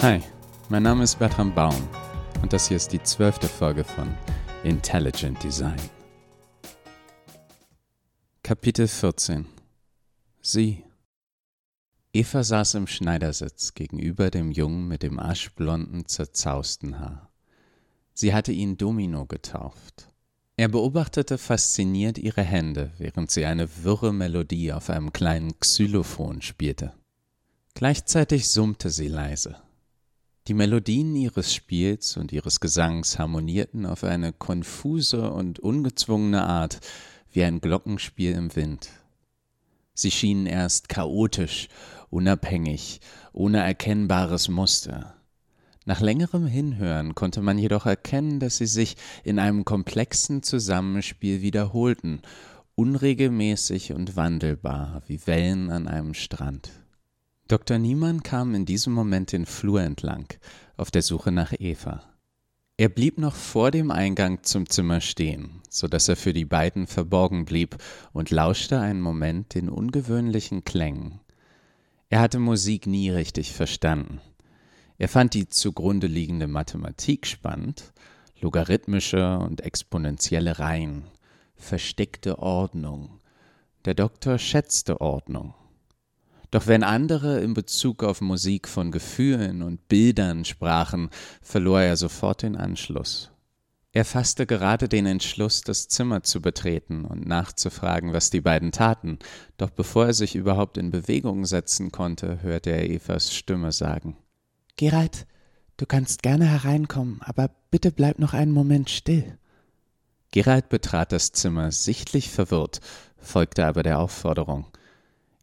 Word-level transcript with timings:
Hi, 0.00 0.20
mein 0.68 0.84
Name 0.84 1.02
ist 1.02 1.18
Bertram 1.18 1.52
Baum 1.52 1.74
und 2.40 2.52
das 2.52 2.68
hier 2.68 2.76
ist 2.76 2.92
die 2.92 3.02
zwölfte 3.02 3.48
Folge 3.48 3.82
von 3.82 4.14
Intelligent 4.62 5.42
Design. 5.42 5.80
Kapitel 8.44 8.86
14 8.86 9.44
Sie 10.40 10.84
Eva 12.12 12.44
saß 12.44 12.74
im 12.74 12.86
Schneidersitz 12.86 13.74
gegenüber 13.74 14.30
dem 14.30 14.52
Jungen 14.52 14.86
mit 14.86 15.02
dem 15.02 15.18
aschblonden, 15.18 16.06
zerzausten 16.06 17.00
Haar. 17.00 17.32
Sie 18.14 18.32
hatte 18.32 18.52
ihn 18.52 18.76
Domino 18.76 19.26
getauft. 19.26 20.12
Er 20.56 20.68
beobachtete 20.68 21.38
fasziniert 21.38 22.18
ihre 22.18 22.42
Hände, 22.42 22.92
während 22.98 23.32
sie 23.32 23.44
eine 23.46 23.68
wirre 23.82 24.14
Melodie 24.14 24.72
auf 24.72 24.90
einem 24.90 25.12
kleinen 25.12 25.58
Xylophon 25.58 26.40
spielte. 26.40 26.94
Gleichzeitig 27.74 28.48
summte 28.48 28.90
sie 28.90 29.08
leise. 29.08 29.60
Die 30.48 30.54
Melodien 30.54 31.14
ihres 31.14 31.52
Spiels 31.52 32.16
und 32.16 32.32
ihres 32.32 32.58
Gesangs 32.58 33.18
harmonierten 33.18 33.84
auf 33.84 34.02
eine 34.02 34.32
konfuse 34.32 35.30
und 35.30 35.58
ungezwungene 35.58 36.42
Art 36.42 36.80
wie 37.30 37.44
ein 37.44 37.60
Glockenspiel 37.60 38.32
im 38.32 38.56
Wind. 38.56 38.88
Sie 39.92 40.10
schienen 40.10 40.46
erst 40.46 40.88
chaotisch, 40.88 41.68
unabhängig, 42.08 43.02
ohne 43.34 43.58
erkennbares 43.58 44.48
Muster. 44.48 45.16
Nach 45.84 46.00
längerem 46.00 46.46
Hinhören 46.46 47.14
konnte 47.14 47.42
man 47.42 47.58
jedoch 47.58 47.84
erkennen, 47.84 48.40
dass 48.40 48.56
sie 48.56 48.66
sich 48.66 48.96
in 49.24 49.38
einem 49.38 49.66
komplexen 49.66 50.42
Zusammenspiel 50.42 51.42
wiederholten, 51.42 52.22
unregelmäßig 52.74 53.92
und 53.92 54.16
wandelbar 54.16 55.02
wie 55.08 55.26
Wellen 55.26 55.68
an 55.70 55.86
einem 55.86 56.14
Strand. 56.14 56.70
Dr. 57.48 57.78
Niemann 57.78 58.22
kam 58.22 58.54
in 58.54 58.66
diesem 58.66 58.92
Moment 58.92 59.32
den 59.32 59.46
Flur 59.46 59.80
entlang, 59.80 60.26
auf 60.76 60.90
der 60.90 61.00
Suche 61.00 61.32
nach 61.32 61.54
Eva. 61.58 62.02
Er 62.76 62.90
blieb 62.90 63.16
noch 63.16 63.34
vor 63.34 63.70
dem 63.70 63.90
Eingang 63.90 64.42
zum 64.42 64.68
Zimmer 64.68 65.00
stehen, 65.00 65.62
so 65.70 65.88
dass 65.88 66.08
er 66.10 66.16
für 66.16 66.34
die 66.34 66.44
beiden 66.44 66.86
verborgen 66.86 67.46
blieb 67.46 67.78
und 68.12 68.30
lauschte 68.30 68.78
einen 68.78 69.00
Moment 69.00 69.54
den 69.54 69.70
ungewöhnlichen 69.70 70.64
Klängen. 70.64 71.20
Er 72.10 72.20
hatte 72.20 72.38
Musik 72.38 72.86
nie 72.86 73.08
richtig 73.08 73.54
verstanden. 73.54 74.20
Er 74.98 75.08
fand 75.08 75.32
die 75.32 75.48
zugrunde 75.48 76.06
liegende 76.06 76.48
Mathematik 76.48 77.26
spannend, 77.26 77.94
logarithmische 78.42 79.38
und 79.38 79.62
exponentielle 79.62 80.58
Reihen, 80.58 81.04
versteckte 81.56 82.40
Ordnung. 82.40 83.20
Der 83.86 83.94
Doktor 83.94 84.36
schätzte 84.36 85.00
Ordnung. 85.00 85.54
Doch 86.50 86.66
wenn 86.66 86.82
andere 86.82 87.40
in 87.40 87.52
Bezug 87.54 88.02
auf 88.02 88.20
Musik 88.20 88.68
von 88.68 88.90
Gefühlen 88.90 89.62
und 89.62 89.88
Bildern 89.88 90.44
sprachen, 90.44 91.10
verlor 91.42 91.80
er 91.80 91.96
sofort 91.96 92.42
den 92.42 92.56
Anschluss. 92.56 93.30
Er 93.92 94.04
fasste 94.04 94.46
gerade 94.46 94.88
den 94.88 95.06
Entschluss, 95.06 95.62
das 95.62 95.88
Zimmer 95.88 96.22
zu 96.22 96.40
betreten 96.40 97.04
und 97.04 97.26
nachzufragen, 97.26 98.12
was 98.12 98.30
die 98.30 98.40
beiden 98.40 98.70
taten, 98.70 99.18
doch 99.56 99.70
bevor 99.70 100.06
er 100.06 100.14
sich 100.14 100.36
überhaupt 100.36 100.78
in 100.78 100.90
Bewegung 100.90 101.46
setzen 101.46 101.90
konnte, 101.90 102.42
hörte 102.42 102.70
er 102.70 102.88
Evas 102.88 103.34
Stimme 103.34 103.72
sagen 103.72 104.16
Gerald, 104.76 105.26
du 105.78 105.86
kannst 105.86 106.22
gerne 106.22 106.46
hereinkommen, 106.46 107.20
aber 107.22 107.50
bitte 107.70 107.90
bleib 107.90 108.18
noch 108.18 108.34
einen 108.34 108.52
Moment 108.52 108.90
still. 108.90 109.38
Gerald 110.30 110.68
betrat 110.68 111.10
das 111.10 111.32
Zimmer, 111.32 111.72
sichtlich 111.72 112.30
verwirrt, 112.30 112.80
folgte 113.16 113.66
aber 113.66 113.82
der 113.82 113.98
Aufforderung. 113.98 114.66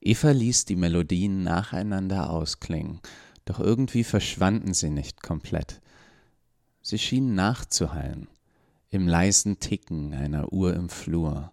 Eva 0.08 0.30
ließ 0.30 0.66
die 0.66 0.76
Melodien 0.76 1.42
nacheinander 1.42 2.30
ausklingen, 2.30 3.00
doch 3.44 3.60
irgendwie 3.60 4.04
verschwanden 4.04 4.76
sie 4.76 4.92
nicht 4.92 5.24
komplett. 5.24 5.82
Sie 6.84 7.00
schienen 7.00 7.34
nachzuhallen, 7.34 8.28
im 8.92 9.08
leisen 9.08 9.60
Ticken 9.60 10.14
einer 10.14 10.54
Uhr 10.54 10.76
im 10.76 10.90
Flur, 10.90 11.52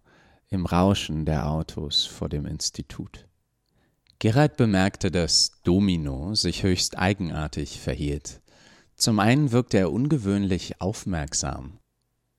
im 0.50 0.66
Rauschen 0.66 1.24
der 1.24 1.48
Autos 1.48 2.04
vor 2.04 2.28
dem 2.28 2.44
Institut. 2.44 3.26
Gerald 4.18 4.58
bemerkte, 4.58 5.10
dass 5.10 5.52
Domino 5.64 6.34
sich 6.34 6.62
höchst 6.62 6.98
eigenartig 6.98 7.80
verhielt. 7.80 8.42
Zum 8.96 9.18
einen 9.18 9.50
wirkte 9.50 9.78
er 9.78 9.90
ungewöhnlich 9.90 10.78
aufmerksam. 10.78 11.78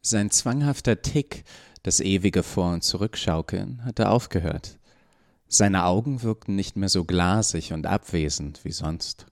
Sein 0.03 0.30
zwanghafter 0.30 1.01
Tick, 1.01 1.44
das 1.81 2.01
ewige 2.01 2.44
Vor- 2.44 2.74
und 2.74 2.84
Zurückschaukeln, 2.84 3.84
hatte 3.84 4.09
aufgehört. 4.09 4.78
Seine 5.48 5.86
Augen 5.86 6.24
wirkten 6.24 6.56
nicht 6.56 6.76
mehr 6.76 6.90
so 6.90 7.04
glasig 7.04 7.74
und 7.74 7.86
abwesend 7.86 8.64
wie 8.64 8.72
sonst. 8.72 9.26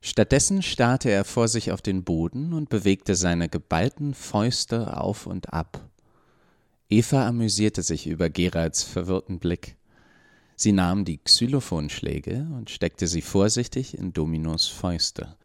Stattdessen 0.00 0.62
starrte 0.62 1.10
er 1.10 1.24
vor 1.24 1.48
sich 1.48 1.72
auf 1.72 1.80
den 1.80 2.04
Boden 2.04 2.52
und 2.52 2.68
bewegte 2.68 3.14
seine 3.14 3.48
geballten 3.48 4.14
Fäuste 4.14 4.98
auf 4.98 5.26
und 5.26 5.52
ab. 5.52 5.88
Eva 6.90 7.26
amüsierte 7.26 7.82
sich 7.82 8.06
über 8.06 8.28
Geralds 8.28 8.82
verwirrten 8.82 9.38
Blick. 9.38 9.76
Sie 10.56 10.72
nahm 10.72 11.04
die 11.04 11.18
Xylophonschläge 11.18 12.46
und 12.54 12.70
steckte 12.70 13.06
sie 13.06 13.22
vorsichtig 13.22 13.96
in 13.96 14.12
Dominos 14.12 14.66
Fäuste. 14.66 15.36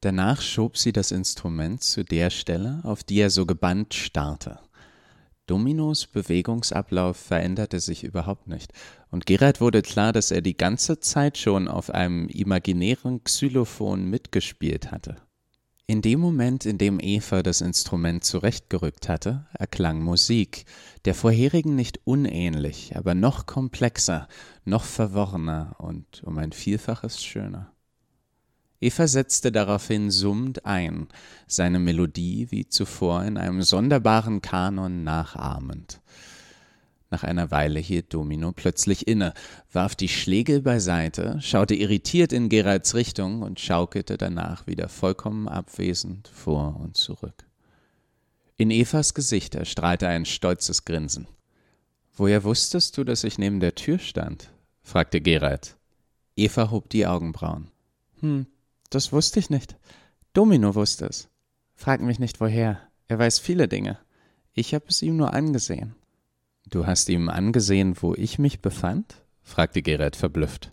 Danach 0.00 0.40
schob 0.40 0.76
sie 0.76 0.92
das 0.92 1.10
Instrument 1.10 1.82
zu 1.82 2.04
der 2.04 2.30
Stelle, 2.30 2.80
auf 2.84 3.02
die 3.04 3.18
er 3.18 3.30
so 3.30 3.46
gebannt 3.46 3.94
starrte. 3.94 4.60
Dominos 5.46 6.06
Bewegungsablauf 6.06 7.16
veränderte 7.16 7.78
sich 7.80 8.02
überhaupt 8.02 8.46
nicht, 8.46 8.72
und 9.10 9.26
Gerald 9.26 9.60
wurde 9.60 9.82
klar, 9.82 10.12
dass 10.12 10.30
er 10.30 10.40
die 10.40 10.56
ganze 10.56 11.00
Zeit 11.00 11.36
schon 11.36 11.68
auf 11.68 11.90
einem 11.90 12.28
imaginären 12.28 13.22
Xylophon 13.22 14.08
mitgespielt 14.08 14.90
hatte. 14.90 15.16
In 15.86 16.00
dem 16.00 16.18
Moment, 16.18 16.64
in 16.64 16.78
dem 16.78 16.98
Eva 16.98 17.42
das 17.42 17.60
Instrument 17.60 18.24
zurechtgerückt 18.24 19.10
hatte, 19.10 19.46
erklang 19.52 20.02
Musik, 20.02 20.64
der 21.04 21.14
vorherigen 21.14 21.76
nicht 21.76 22.00
unähnlich, 22.04 22.96
aber 22.96 23.14
noch 23.14 23.44
komplexer, 23.44 24.28
noch 24.64 24.84
verworrener 24.84 25.76
und 25.78 26.24
um 26.24 26.38
ein 26.38 26.52
Vielfaches 26.52 27.22
schöner. 27.22 27.73
Eva 28.84 29.08
setzte 29.08 29.50
daraufhin 29.50 30.10
summend 30.10 30.66
ein, 30.66 31.08
seine 31.46 31.78
Melodie 31.78 32.48
wie 32.50 32.68
zuvor 32.68 33.24
in 33.24 33.38
einem 33.38 33.62
sonderbaren 33.62 34.42
Kanon 34.42 35.04
nachahmend. 35.04 36.02
Nach 37.08 37.22
einer 37.22 37.50
Weile 37.50 37.80
hielt 37.80 38.12
Domino 38.12 38.52
plötzlich 38.52 39.08
inne, 39.08 39.32
warf 39.72 39.94
die 39.94 40.08
Schlägel 40.08 40.60
beiseite, 40.60 41.38
schaute 41.40 41.74
irritiert 41.74 42.34
in 42.34 42.50
Geralds 42.50 42.94
Richtung 42.94 43.40
und 43.40 43.58
schaukelte 43.58 44.18
danach 44.18 44.66
wieder 44.66 44.90
vollkommen 44.90 45.48
abwesend 45.48 46.28
vor 46.28 46.78
und 46.78 46.98
zurück. 46.98 47.46
In 48.58 48.70
Evas 48.70 49.14
Gesicht 49.14 49.54
erstrahlte 49.54 50.08
ein 50.08 50.26
stolzes 50.26 50.84
Grinsen. 50.84 51.26
Woher 52.12 52.44
wusstest 52.44 52.98
du, 52.98 53.04
dass 53.04 53.24
ich 53.24 53.38
neben 53.38 53.60
der 53.60 53.74
Tür 53.74 53.98
stand? 53.98 54.50
fragte 54.82 55.22
Gerald. 55.22 55.78
Eva 56.36 56.70
hob 56.70 56.90
die 56.90 57.06
Augenbrauen. 57.06 57.70
Hm, 58.20 58.46
das 58.90 59.12
wusste 59.12 59.40
ich 59.40 59.50
nicht. 59.50 59.76
Domino 60.32 60.74
wusste 60.74 61.06
es. 61.06 61.28
Frag 61.74 62.00
mich 62.00 62.18
nicht 62.18 62.40
woher. 62.40 62.80
Er 63.08 63.18
weiß 63.18 63.38
viele 63.38 63.68
Dinge. 63.68 63.98
Ich 64.52 64.74
habe 64.74 64.86
es 64.88 65.02
ihm 65.02 65.16
nur 65.16 65.34
angesehen. 65.34 65.94
Du 66.68 66.86
hast 66.86 67.08
ihm 67.08 67.28
angesehen, 67.28 67.96
wo 68.00 68.14
ich 68.14 68.38
mich 68.38 68.60
befand? 68.60 69.22
fragte 69.42 69.82
Gerrit 69.82 70.16
verblüfft. 70.16 70.72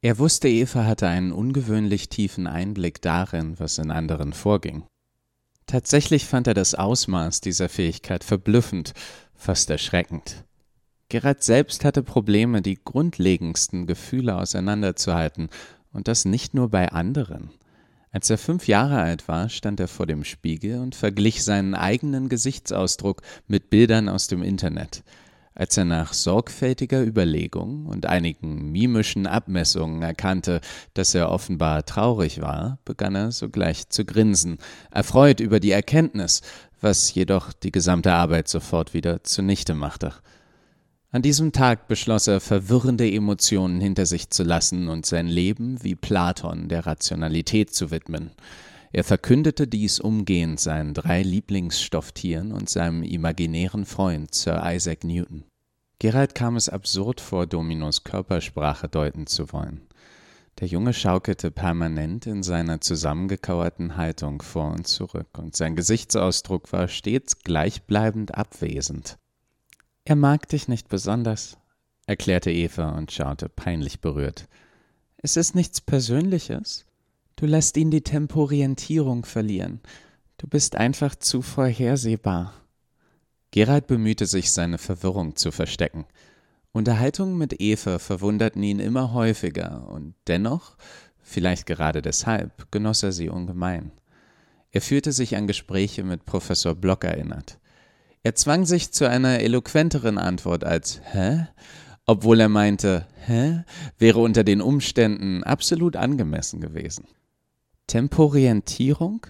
Er 0.00 0.18
wusste, 0.18 0.48
Eva 0.48 0.84
hatte 0.84 1.06
einen 1.06 1.30
ungewöhnlich 1.30 2.08
tiefen 2.08 2.48
Einblick 2.48 3.00
darin, 3.02 3.60
was 3.60 3.78
in 3.78 3.92
anderen 3.92 4.32
vorging. 4.32 4.84
Tatsächlich 5.66 6.26
fand 6.26 6.48
er 6.48 6.54
das 6.54 6.74
Ausmaß 6.74 7.40
dieser 7.40 7.68
Fähigkeit 7.68 8.24
verblüffend, 8.24 8.94
fast 9.34 9.70
erschreckend. 9.70 10.44
Gerard 11.08 11.42
selbst 11.44 11.84
hatte 11.84 12.02
Probleme, 12.02 12.62
die 12.62 12.78
grundlegendsten 12.82 13.86
Gefühle 13.86 14.36
auseinanderzuhalten 14.36 15.50
und 15.92 16.08
das 16.08 16.24
nicht 16.24 16.54
nur 16.54 16.68
bei 16.68 16.90
anderen. 16.90 17.50
Als 18.10 18.28
er 18.28 18.36
fünf 18.36 18.68
Jahre 18.68 19.00
alt 19.00 19.26
war, 19.26 19.48
stand 19.48 19.80
er 19.80 19.88
vor 19.88 20.06
dem 20.06 20.24
Spiegel 20.24 20.80
und 20.80 20.94
verglich 20.94 21.42
seinen 21.42 21.74
eigenen 21.74 22.28
Gesichtsausdruck 22.28 23.22
mit 23.48 23.70
Bildern 23.70 24.10
aus 24.10 24.26
dem 24.26 24.42
Internet. 24.42 25.02
Als 25.54 25.76
er 25.76 25.84
nach 25.84 26.12
sorgfältiger 26.12 27.02
Überlegung 27.02 27.86
und 27.86 28.06
einigen 28.06 28.70
mimischen 28.70 29.26
Abmessungen 29.26 30.02
erkannte, 30.02 30.60
dass 30.94 31.14
er 31.14 31.30
offenbar 31.30 31.84
traurig 31.84 32.40
war, 32.40 32.78
begann 32.84 33.14
er 33.14 33.32
sogleich 33.32 33.88
zu 33.88 34.04
grinsen, 34.04 34.58
erfreut 34.90 35.40
über 35.40 35.60
die 35.60 35.72
Erkenntnis, 35.72 36.40
was 36.80 37.14
jedoch 37.14 37.52
die 37.52 37.72
gesamte 37.72 38.12
Arbeit 38.12 38.48
sofort 38.48 38.94
wieder 38.94 39.24
zunichte 39.24 39.74
machte. 39.74 40.12
An 41.14 41.20
diesem 41.20 41.52
Tag 41.52 41.88
beschloss 41.88 42.26
er, 42.26 42.40
verwirrende 42.40 43.06
Emotionen 43.06 43.82
hinter 43.82 44.06
sich 44.06 44.30
zu 44.30 44.44
lassen 44.44 44.88
und 44.88 45.04
sein 45.04 45.26
Leben 45.26 45.84
wie 45.84 45.94
Platon 45.94 46.68
der 46.68 46.86
Rationalität 46.86 47.74
zu 47.74 47.90
widmen. 47.90 48.30
Er 48.92 49.04
verkündete 49.04 49.68
dies 49.68 50.00
umgehend 50.00 50.58
seinen 50.58 50.94
drei 50.94 51.22
Lieblingsstofftieren 51.22 52.52
und 52.52 52.70
seinem 52.70 53.02
imaginären 53.02 53.84
Freund 53.84 54.34
Sir 54.34 54.62
Isaac 54.64 55.04
Newton. 55.04 55.44
Gerald 55.98 56.34
kam 56.34 56.56
es 56.56 56.70
absurd 56.70 57.20
vor, 57.20 57.46
Dominos 57.46 58.04
Körpersprache 58.04 58.88
deuten 58.88 59.26
zu 59.26 59.52
wollen. 59.52 59.82
Der 60.60 60.68
Junge 60.68 60.94
schaukelte 60.94 61.50
permanent 61.50 62.26
in 62.26 62.42
seiner 62.42 62.80
zusammengekauerten 62.80 63.98
Haltung 63.98 64.40
vor 64.40 64.72
und 64.72 64.86
zurück, 64.86 65.36
und 65.36 65.56
sein 65.56 65.76
Gesichtsausdruck 65.76 66.72
war 66.72 66.88
stets 66.88 67.40
gleichbleibend 67.40 68.34
abwesend. 68.34 69.18
Er 70.04 70.16
mag 70.16 70.48
dich 70.48 70.66
nicht 70.66 70.88
besonders, 70.88 71.58
erklärte 72.06 72.50
Eva 72.50 72.90
und 72.90 73.12
schaute 73.12 73.48
peinlich 73.48 74.00
berührt. 74.00 74.48
Es 75.18 75.36
ist 75.36 75.54
nichts 75.54 75.80
Persönliches. 75.80 76.86
Du 77.36 77.46
lässt 77.46 77.76
ihn 77.76 77.92
die 77.92 78.02
Temporientierung 78.02 79.24
verlieren. 79.24 79.80
Du 80.38 80.48
bist 80.48 80.74
einfach 80.74 81.14
zu 81.14 81.40
vorhersehbar. 81.40 82.52
Gerald 83.52 83.86
bemühte 83.86 84.26
sich, 84.26 84.50
seine 84.50 84.78
Verwirrung 84.78 85.36
zu 85.36 85.52
verstecken. 85.52 86.06
Unterhaltungen 86.72 87.38
mit 87.38 87.60
Eva 87.60 88.00
verwunderten 88.00 88.62
ihn 88.62 88.80
immer 88.80 89.12
häufiger, 89.12 89.88
und 89.88 90.14
dennoch, 90.26 90.76
vielleicht 91.20 91.66
gerade 91.66 92.02
deshalb, 92.02 92.72
genoss 92.72 93.04
er 93.04 93.12
sie 93.12 93.28
ungemein. 93.28 93.92
Er 94.72 94.80
fühlte 94.80 95.12
sich 95.12 95.36
an 95.36 95.46
Gespräche 95.46 96.02
mit 96.02 96.24
Professor 96.24 96.74
Block 96.74 97.04
erinnert. 97.04 97.60
Er 98.22 98.34
zwang 98.34 98.66
sich 98.66 98.92
zu 98.92 99.08
einer 99.08 99.40
eloquenteren 99.40 100.18
Antwort 100.18 100.64
als 100.64 101.00
Hä? 101.12 101.48
obwohl 102.04 102.40
er 102.40 102.48
meinte, 102.48 103.06
Hä? 103.26 103.64
wäre 103.98 104.20
unter 104.20 104.44
den 104.44 104.60
Umständen 104.60 105.44
absolut 105.44 105.96
angemessen 105.96 106.60
gewesen. 106.60 107.06
Temporientierung 107.86 109.26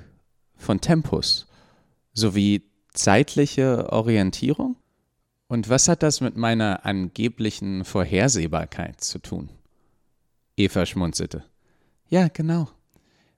von 0.56 0.80
Tempus 0.80 1.46
sowie 2.12 2.62
zeitliche 2.92 3.92
Orientierung? 3.92 4.76
Und 5.48 5.68
was 5.68 5.88
hat 5.88 6.02
das 6.02 6.20
mit 6.20 6.36
meiner 6.36 6.86
angeblichen 6.86 7.84
Vorhersehbarkeit 7.84 9.02
zu 9.02 9.18
tun? 9.18 9.50
Eva 10.56 10.86
schmunzelte. 10.86 11.44
Ja, 12.08 12.28
genau. 12.28 12.68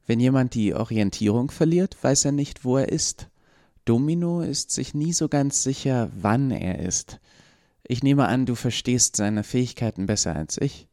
Wenn 0.06 0.20
jemand 0.20 0.54
die 0.54 0.74
Orientierung 0.74 1.50
verliert, 1.50 1.96
weiß 2.02 2.26
er 2.26 2.32
nicht, 2.32 2.64
wo 2.64 2.76
er 2.76 2.88
ist. 2.88 3.28
Domino 3.84 4.40
ist 4.40 4.70
sich 4.70 4.94
nie 4.94 5.12
so 5.12 5.28
ganz 5.28 5.62
sicher, 5.62 6.10
wann 6.14 6.50
er 6.50 6.78
ist. 6.78 7.20
Ich 7.82 8.02
nehme 8.02 8.26
an, 8.28 8.46
du 8.46 8.54
verstehst 8.54 9.16
seine 9.16 9.44
Fähigkeiten 9.44 10.06
besser 10.06 10.34
als 10.34 10.58
ich. 10.58 10.88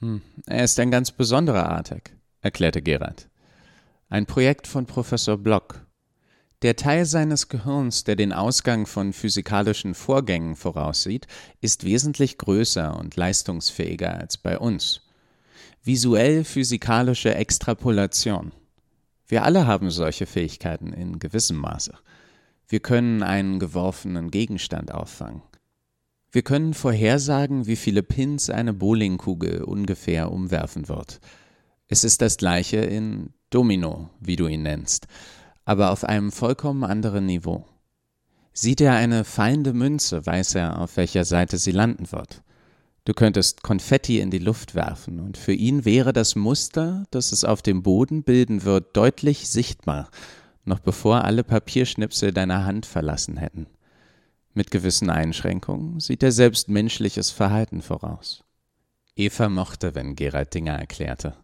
Hm, 0.00 0.20
er 0.46 0.64
ist 0.64 0.78
ein 0.78 0.90
ganz 0.90 1.10
besonderer 1.10 1.68
Artek, 1.70 2.16
erklärte 2.40 2.82
Gerard. 2.82 3.28
Ein 4.10 4.26
Projekt 4.26 4.66
von 4.66 4.86
Professor 4.86 5.38
Block, 5.38 5.86
der 6.62 6.74
Teil 6.74 7.06
seines 7.06 7.48
Gehirns, 7.48 8.02
der 8.02 8.16
den 8.16 8.32
Ausgang 8.32 8.86
von 8.86 9.12
physikalischen 9.12 9.94
Vorgängen 9.94 10.56
voraussieht, 10.56 11.28
ist 11.60 11.84
wesentlich 11.84 12.36
größer 12.36 12.98
und 12.98 13.14
leistungsfähiger 13.14 14.18
als 14.18 14.36
bei 14.38 14.58
uns. 14.58 15.02
Visuell-physikalische 15.84 17.32
Extrapolation. 17.32 18.50
Wir 19.28 19.44
alle 19.44 19.68
haben 19.68 19.92
solche 19.92 20.26
Fähigkeiten 20.26 20.92
in 20.92 21.20
gewissem 21.20 21.58
Maße. 21.58 21.94
Wir 22.68 22.80
können 22.80 23.22
einen 23.22 23.58
geworfenen 23.58 24.30
Gegenstand 24.30 24.92
auffangen. 24.92 25.42
Wir 26.30 26.42
können 26.42 26.74
vorhersagen, 26.74 27.66
wie 27.66 27.76
viele 27.76 28.02
Pins 28.02 28.50
eine 28.50 28.74
Bowlingkugel 28.74 29.64
ungefähr 29.64 30.30
umwerfen 30.30 30.88
wird. 30.88 31.20
Es 31.88 32.04
ist 32.04 32.20
das 32.20 32.36
gleiche 32.36 32.76
in 32.76 33.30
Domino, 33.50 34.10
wie 34.20 34.36
du 34.36 34.46
ihn 34.46 34.62
nennst 34.62 35.08
aber 35.68 35.90
auf 35.90 36.02
einem 36.02 36.32
vollkommen 36.32 36.82
anderen 36.82 37.26
Niveau. 37.26 37.66
Sieht 38.54 38.80
er 38.80 38.94
eine 38.94 39.22
fallende 39.24 39.74
Münze, 39.74 40.24
weiß 40.24 40.54
er, 40.54 40.80
auf 40.80 40.96
welcher 40.96 41.26
Seite 41.26 41.58
sie 41.58 41.72
landen 41.72 42.10
wird. 42.10 42.42
Du 43.04 43.12
könntest 43.12 43.62
Konfetti 43.62 44.18
in 44.18 44.30
die 44.30 44.38
Luft 44.38 44.74
werfen, 44.74 45.20
und 45.20 45.36
für 45.36 45.52
ihn 45.52 45.84
wäre 45.84 46.14
das 46.14 46.36
Muster, 46.36 47.04
das 47.10 47.32
es 47.32 47.44
auf 47.44 47.60
dem 47.60 47.82
Boden 47.82 48.22
bilden 48.22 48.64
wird, 48.64 48.96
deutlich 48.96 49.46
sichtbar, 49.50 50.08
noch 50.68 50.80
bevor 50.80 51.24
alle 51.24 51.42
Papierschnipsel 51.42 52.32
deiner 52.32 52.64
Hand 52.64 52.86
verlassen 52.86 53.36
hätten. 53.36 53.66
Mit 54.54 54.70
gewissen 54.70 55.10
Einschränkungen 55.10 56.00
sieht 56.00 56.22
er 56.22 56.32
selbst 56.32 56.68
menschliches 56.68 57.30
Verhalten 57.30 57.82
voraus. 57.82 58.44
Eva 59.16 59.48
mochte, 59.48 59.94
wenn 59.94 60.14
Gerald 60.14 60.54
Dinger 60.54 60.78
erklärte. 60.78 61.34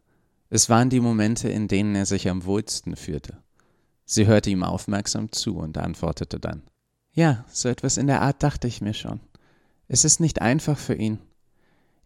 Es 0.50 0.68
waren 0.68 0.90
die 0.90 1.00
Momente, 1.00 1.48
in 1.48 1.68
denen 1.68 1.94
er 1.94 2.06
sich 2.06 2.28
am 2.28 2.44
wohlsten 2.44 2.96
fühlte. 2.96 3.38
Sie 4.04 4.26
hörte 4.26 4.50
ihm 4.50 4.62
aufmerksam 4.62 5.32
zu 5.32 5.56
und 5.56 5.78
antwortete 5.78 6.38
dann. 6.38 6.62
Ja, 7.12 7.44
so 7.48 7.68
etwas 7.68 7.96
in 7.96 8.08
der 8.08 8.20
Art 8.20 8.42
dachte 8.42 8.66
ich 8.68 8.80
mir 8.80 8.94
schon. 8.94 9.20
Es 9.86 10.04
ist 10.04 10.18
nicht 10.18 10.42
einfach 10.42 10.78
für 10.78 10.94
ihn. 10.94 11.18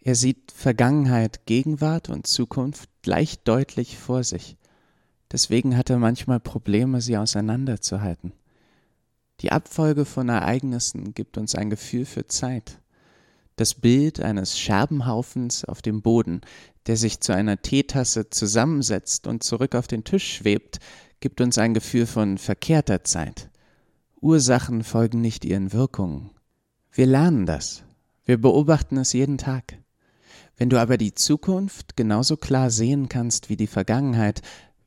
Er 0.00 0.14
sieht 0.14 0.52
Vergangenheit, 0.52 1.46
Gegenwart 1.46 2.10
und 2.10 2.26
Zukunft 2.26 2.90
gleich 3.00 3.40
deutlich 3.44 3.96
vor 3.96 4.24
sich. 4.24 4.57
Deswegen 5.32 5.76
hat 5.76 5.90
er 5.90 5.98
manchmal 5.98 6.40
Probleme, 6.40 7.00
sie 7.00 7.16
auseinanderzuhalten. 7.16 8.32
Die 9.40 9.52
Abfolge 9.52 10.04
von 10.04 10.28
Ereignissen 10.28 11.14
gibt 11.14 11.38
uns 11.38 11.54
ein 11.54 11.70
Gefühl 11.70 12.06
für 12.06 12.26
Zeit. 12.26 12.80
Das 13.56 13.74
Bild 13.74 14.20
eines 14.20 14.58
Scherbenhaufens 14.58 15.64
auf 15.64 15.82
dem 15.82 16.00
Boden, 16.02 16.40
der 16.86 16.96
sich 16.96 17.20
zu 17.20 17.32
einer 17.32 17.60
Teetasse 17.60 18.30
zusammensetzt 18.30 19.26
und 19.26 19.42
zurück 19.42 19.74
auf 19.74 19.86
den 19.86 20.04
Tisch 20.04 20.36
schwebt, 20.36 20.78
gibt 21.20 21.40
uns 21.40 21.58
ein 21.58 21.74
Gefühl 21.74 22.06
von 22.06 22.38
verkehrter 22.38 23.04
Zeit. 23.04 23.50
Ursachen 24.20 24.82
folgen 24.82 25.20
nicht 25.20 25.44
ihren 25.44 25.72
Wirkungen. 25.72 26.30
Wir 26.92 27.06
lernen 27.06 27.46
das. 27.46 27.82
Wir 28.24 28.40
beobachten 28.40 28.96
es 28.96 29.12
jeden 29.12 29.38
Tag. 29.38 29.78
Wenn 30.56 30.70
du 30.70 30.80
aber 30.80 30.96
die 30.96 31.14
Zukunft 31.14 31.96
genauso 31.96 32.36
klar 32.36 32.70
sehen 32.70 33.08
kannst 33.08 33.48
wie 33.48 33.56
die 33.56 33.68
Vergangenheit, 33.68 34.42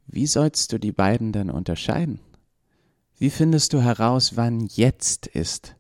wie 0.08 0.28
sollst 0.28 0.74
du 0.74 0.78
die 0.78 0.92
beiden 0.92 1.32
denn 1.32 1.50
unterscheiden? 1.50 2.20
Wie 3.18 3.30
findest 3.30 3.74
du 3.74 3.82
heraus, 3.82 4.36
wann 4.36 4.68
jetzt 4.68 5.28
ist? 5.28 5.76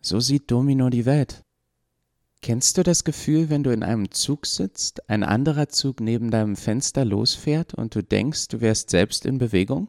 So 0.00 0.18
sieht 0.20 0.50
Domino 0.50 0.90
die 0.90 1.06
Welt. 1.06 1.44
Kennst 2.42 2.78
du 2.78 2.82
das 2.82 3.04
Gefühl, 3.04 3.50
wenn 3.50 3.62
du 3.62 3.70
in 3.70 3.82
einem 3.82 4.10
Zug 4.10 4.46
sitzt, 4.46 5.08
ein 5.10 5.22
anderer 5.22 5.68
Zug 5.68 6.00
neben 6.00 6.30
deinem 6.30 6.56
Fenster 6.56 7.04
losfährt 7.04 7.74
und 7.74 7.94
du 7.94 8.02
denkst, 8.02 8.48
du 8.48 8.62
wärst 8.62 8.90
selbst 8.90 9.26
in 9.26 9.38
Bewegung? 9.38 9.88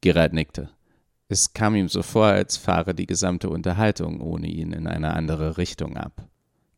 Gerald 0.00 0.32
nickte. 0.32 0.70
Es 1.28 1.52
kam 1.52 1.74
ihm 1.74 1.88
so 1.88 2.02
vor, 2.02 2.26
als 2.26 2.56
fahre 2.56 2.94
die 2.94 3.06
gesamte 3.06 3.50
Unterhaltung 3.50 4.20
ohne 4.20 4.46
ihn 4.46 4.72
in 4.72 4.86
eine 4.86 5.14
andere 5.14 5.58
Richtung 5.58 5.96
ab. 5.96 6.28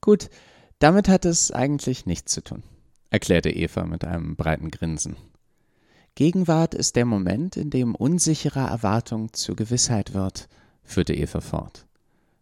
Gut, 0.01 0.31
damit 0.79 1.09
hat 1.09 1.25
es 1.25 1.51
eigentlich 1.51 2.07
nichts 2.07 2.33
zu 2.33 2.43
tun, 2.43 2.63
erklärte 3.11 3.51
Eva 3.51 3.85
mit 3.85 4.05
einem 4.05 4.35
breiten 4.35 4.71
Grinsen. 4.71 5.17
Gegenwart 6.17 6.75
ist 6.75 6.97
der 6.97 7.05
Moment, 7.05 7.59
in 7.59 7.69
dem 7.69 7.95
unsichere 7.95 8.61
Erwartung 8.61 9.35
zur 9.35 9.55
Gewissheit 9.55 10.15
wird, 10.15 10.49
führte 10.83 11.13
Eva 11.15 11.43
fort. 11.43 11.87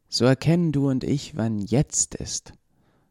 So 0.09 0.25
erkennen 0.25 0.71
du 0.71 0.88
und 0.88 1.02
ich, 1.02 1.37
wann 1.37 1.59
jetzt 1.59 2.14
ist. 2.14 2.52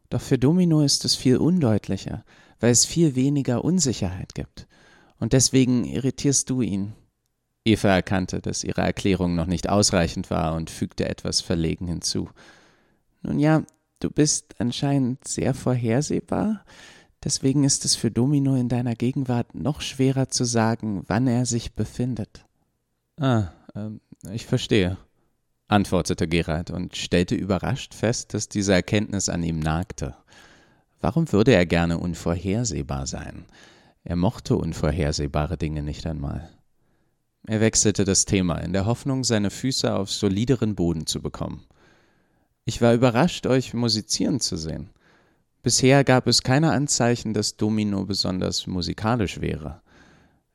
Doch 0.08 0.22
für 0.22 0.38
Domino 0.38 0.80
ist 0.80 1.04
es 1.04 1.16
viel 1.16 1.36
undeutlicher, 1.36 2.24
weil 2.60 2.70
es 2.70 2.86
viel 2.86 3.14
weniger 3.14 3.62
Unsicherheit 3.62 4.34
gibt. 4.34 4.66
Und 5.18 5.34
deswegen 5.34 5.84
irritierst 5.84 6.48
du 6.48 6.62
ihn. 6.62 6.94
Eva 7.66 7.88
erkannte, 7.88 8.40
dass 8.40 8.64
ihre 8.64 8.80
Erklärung 8.80 9.34
noch 9.34 9.46
nicht 9.46 9.68
ausreichend 9.68 10.30
war 10.30 10.54
und 10.54 10.70
fügte 10.70 11.06
etwas 11.06 11.42
verlegen 11.42 11.88
hinzu. 11.88 12.30
Nun 13.22 13.38
ja, 13.38 13.64
du 14.00 14.08
bist 14.08 14.54
anscheinend 14.58 15.28
sehr 15.28 15.52
vorhersehbar, 15.52 16.64
deswegen 17.24 17.64
ist 17.64 17.84
es 17.84 17.94
für 17.94 18.10
Domino 18.10 18.54
in 18.54 18.68
deiner 18.68 18.94
Gegenwart 18.94 19.54
noch 19.54 19.80
schwerer 19.80 20.28
zu 20.28 20.44
sagen, 20.44 21.04
wann 21.06 21.26
er 21.26 21.46
sich 21.46 21.74
befindet. 21.74 22.44
Ah, 23.18 23.48
äh, 23.74 23.90
ich 24.32 24.46
verstehe 24.46 24.96
antwortete 25.68 26.28
Gerald 26.28 26.70
und 26.70 26.96
stellte 26.96 27.34
überrascht 27.34 27.94
fest, 27.94 28.34
dass 28.34 28.48
diese 28.48 28.72
Erkenntnis 28.72 29.28
an 29.28 29.42
ihm 29.42 29.58
nagte. 29.58 30.14
Warum 31.00 31.30
würde 31.32 31.52
er 31.52 31.66
gerne 31.66 31.98
unvorhersehbar 31.98 33.06
sein? 33.06 33.44
Er 34.04 34.16
mochte 34.16 34.56
unvorhersehbare 34.56 35.56
Dinge 35.56 35.82
nicht 35.82 36.06
einmal. 36.06 36.50
Er 37.46 37.60
wechselte 37.60 38.04
das 38.04 38.24
Thema 38.24 38.58
in 38.58 38.72
der 38.72 38.86
Hoffnung, 38.86 39.24
seine 39.24 39.50
Füße 39.50 39.94
auf 39.94 40.10
solideren 40.10 40.74
Boden 40.74 41.06
zu 41.06 41.20
bekommen. 41.20 41.64
Ich 42.64 42.80
war 42.80 42.94
überrascht, 42.94 43.46
euch 43.46 43.74
musizieren 43.74 44.40
zu 44.40 44.56
sehen. 44.56 44.90
Bisher 45.64 46.04
gab 46.04 46.26
es 46.26 46.42
keine 46.42 46.72
Anzeichen, 46.72 47.32
dass 47.32 47.56
Domino 47.56 48.04
besonders 48.04 48.66
musikalisch 48.66 49.40
wäre. 49.40 49.80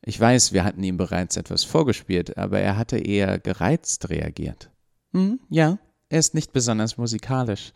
Ich 0.04 0.20
weiß, 0.20 0.54
wir 0.54 0.64
hatten 0.64 0.84
ihm 0.84 0.98
bereits 0.98 1.36
etwas 1.36 1.64
vorgespielt, 1.64 2.38
aber 2.38 2.60
er 2.60 2.78
hatte 2.78 3.00
eher 3.00 3.40
gereizt 3.40 4.12
reagiert. 4.12 4.70
Hm, 5.14 5.40
ja, 5.50 5.80
er 6.10 6.20
ist 6.20 6.36
nicht 6.36 6.54
besonders 6.54 6.98
musikalisch, 6.98 7.74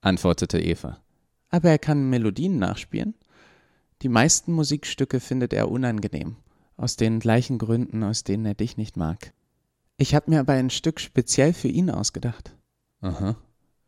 antwortete 0.00 0.60
Eva. 0.60 1.00
Aber 1.48 1.70
er 1.70 1.80
kann 1.80 2.08
Melodien 2.08 2.60
nachspielen. 2.60 3.14
Die 4.02 4.08
meisten 4.08 4.52
Musikstücke 4.52 5.18
findet 5.18 5.52
er 5.52 5.72
unangenehm, 5.72 6.36
aus 6.76 6.94
den 6.94 7.18
gleichen 7.18 7.58
Gründen, 7.58 8.04
aus 8.04 8.22
denen 8.22 8.46
er 8.46 8.54
dich 8.54 8.76
nicht 8.76 8.96
mag. 8.96 9.32
Ich 9.96 10.14
habe 10.14 10.30
mir 10.30 10.38
aber 10.38 10.52
ein 10.52 10.70
Stück 10.70 11.00
speziell 11.00 11.52
für 11.52 11.68
ihn 11.68 11.90
ausgedacht. 11.90 12.54
Aha. 13.00 13.34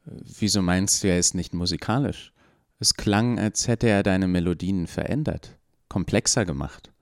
Wieso 0.05 0.63
meinst 0.63 1.05
du, 1.05 1.09
er 1.09 1.21
ist 1.21 1.37
nicht 1.37 1.55
musikalisch? 1.55 2.33
Es 2.81 2.95
klang, 2.95 3.39
als 3.39 3.67
hätte 3.67 3.89
er 3.89 4.03
deine 4.03 4.29
Melodien 4.29 4.87
verändert, 4.87 5.59
komplexer 5.89 6.45
gemacht. 6.45 6.93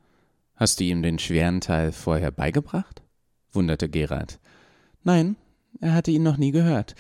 Hast 0.55 0.81
du 0.81 0.85
ihm 0.85 1.03
den 1.03 1.19
schweren 1.19 1.61
Teil 1.61 1.93
vorher 1.93 2.31
beigebracht? 2.31 3.03
wunderte 3.53 3.89
Gerald. 3.89 4.39
Nein, 5.03 5.37
er 5.81 5.95
hatte 5.95 6.11
ihn 6.11 6.23
noch 6.23 6.37
nie 6.37 6.51
gehört. 6.51 6.95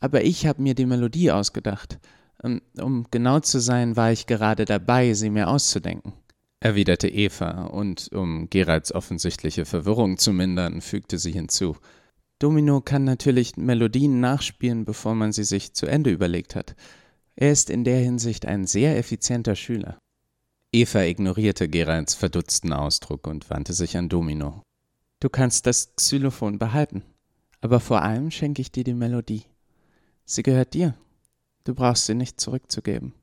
Aber 0.00 0.24
ich 0.24 0.46
habe 0.46 0.62
mir 0.62 0.74
die 0.74 0.86
Melodie 0.86 1.30
ausgedacht. 1.30 1.98
Ähm, 2.42 2.62
um 2.80 3.06
genau 3.10 3.40
zu 3.40 3.60
sein, 3.60 3.96
war 3.96 4.12
ich 4.12 4.26
gerade 4.26 4.64
dabei, 4.64 5.14
sie 5.14 5.30
mir 5.30 5.48
auszudenken. 5.48 6.12
Erwiderte 6.60 7.08
Eva, 7.08 7.66
und 7.66 8.10
um 8.12 8.48
Geralds 8.48 8.94
offensichtliche 8.94 9.64
Verwirrung 9.64 10.16
zu 10.16 10.32
mindern, 10.32 10.80
fügte 10.80 11.18
sie 11.18 11.32
hinzu. 11.32 11.76
Domino 12.38 12.80
kann 12.80 13.04
natürlich 13.04 13.56
Melodien 13.56 14.20
nachspielen, 14.20 14.84
bevor 14.84 15.14
man 15.14 15.32
sie 15.32 15.44
sich 15.44 15.74
zu 15.74 15.86
Ende 15.86 16.10
überlegt 16.10 16.56
hat. 16.56 16.74
Er 17.36 17.52
ist 17.52 17.70
in 17.70 17.84
der 17.84 17.98
Hinsicht 17.98 18.46
ein 18.46 18.66
sehr 18.66 18.98
effizienter 18.98 19.56
Schüler. 19.56 19.98
Eva 20.72 21.02
ignorierte 21.02 21.68
Geralds 21.68 22.14
verdutzten 22.14 22.72
Ausdruck 22.72 23.26
und 23.26 23.50
wandte 23.50 23.72
sich 23.72 23.96
an 23.96 24.08
Domino. 24.08 24.62
Du 25.20 25.28
kannst 25.28 25.66
das 25.66 25.94
Xylophon 25.96 26.58
behalten, 26.58 27.02
aber 27.60 27.80
vor 27.80 28.02
allem 28.02 28.30
schenke 28.30 28.60
ich 28.60 28.72
dir 28.72 28.84
die 28.84 28.94
Melodie. 28.94 29.44
Sie 30.24 30.42
gehört 30.42 30.74
dir. 30.74 30.94
Du 31.64 31.74
brauchst 31.74 32.06
sie 32.06 32.14
nicht 32.14 32.40
zurückzugeben. 32.40 33.14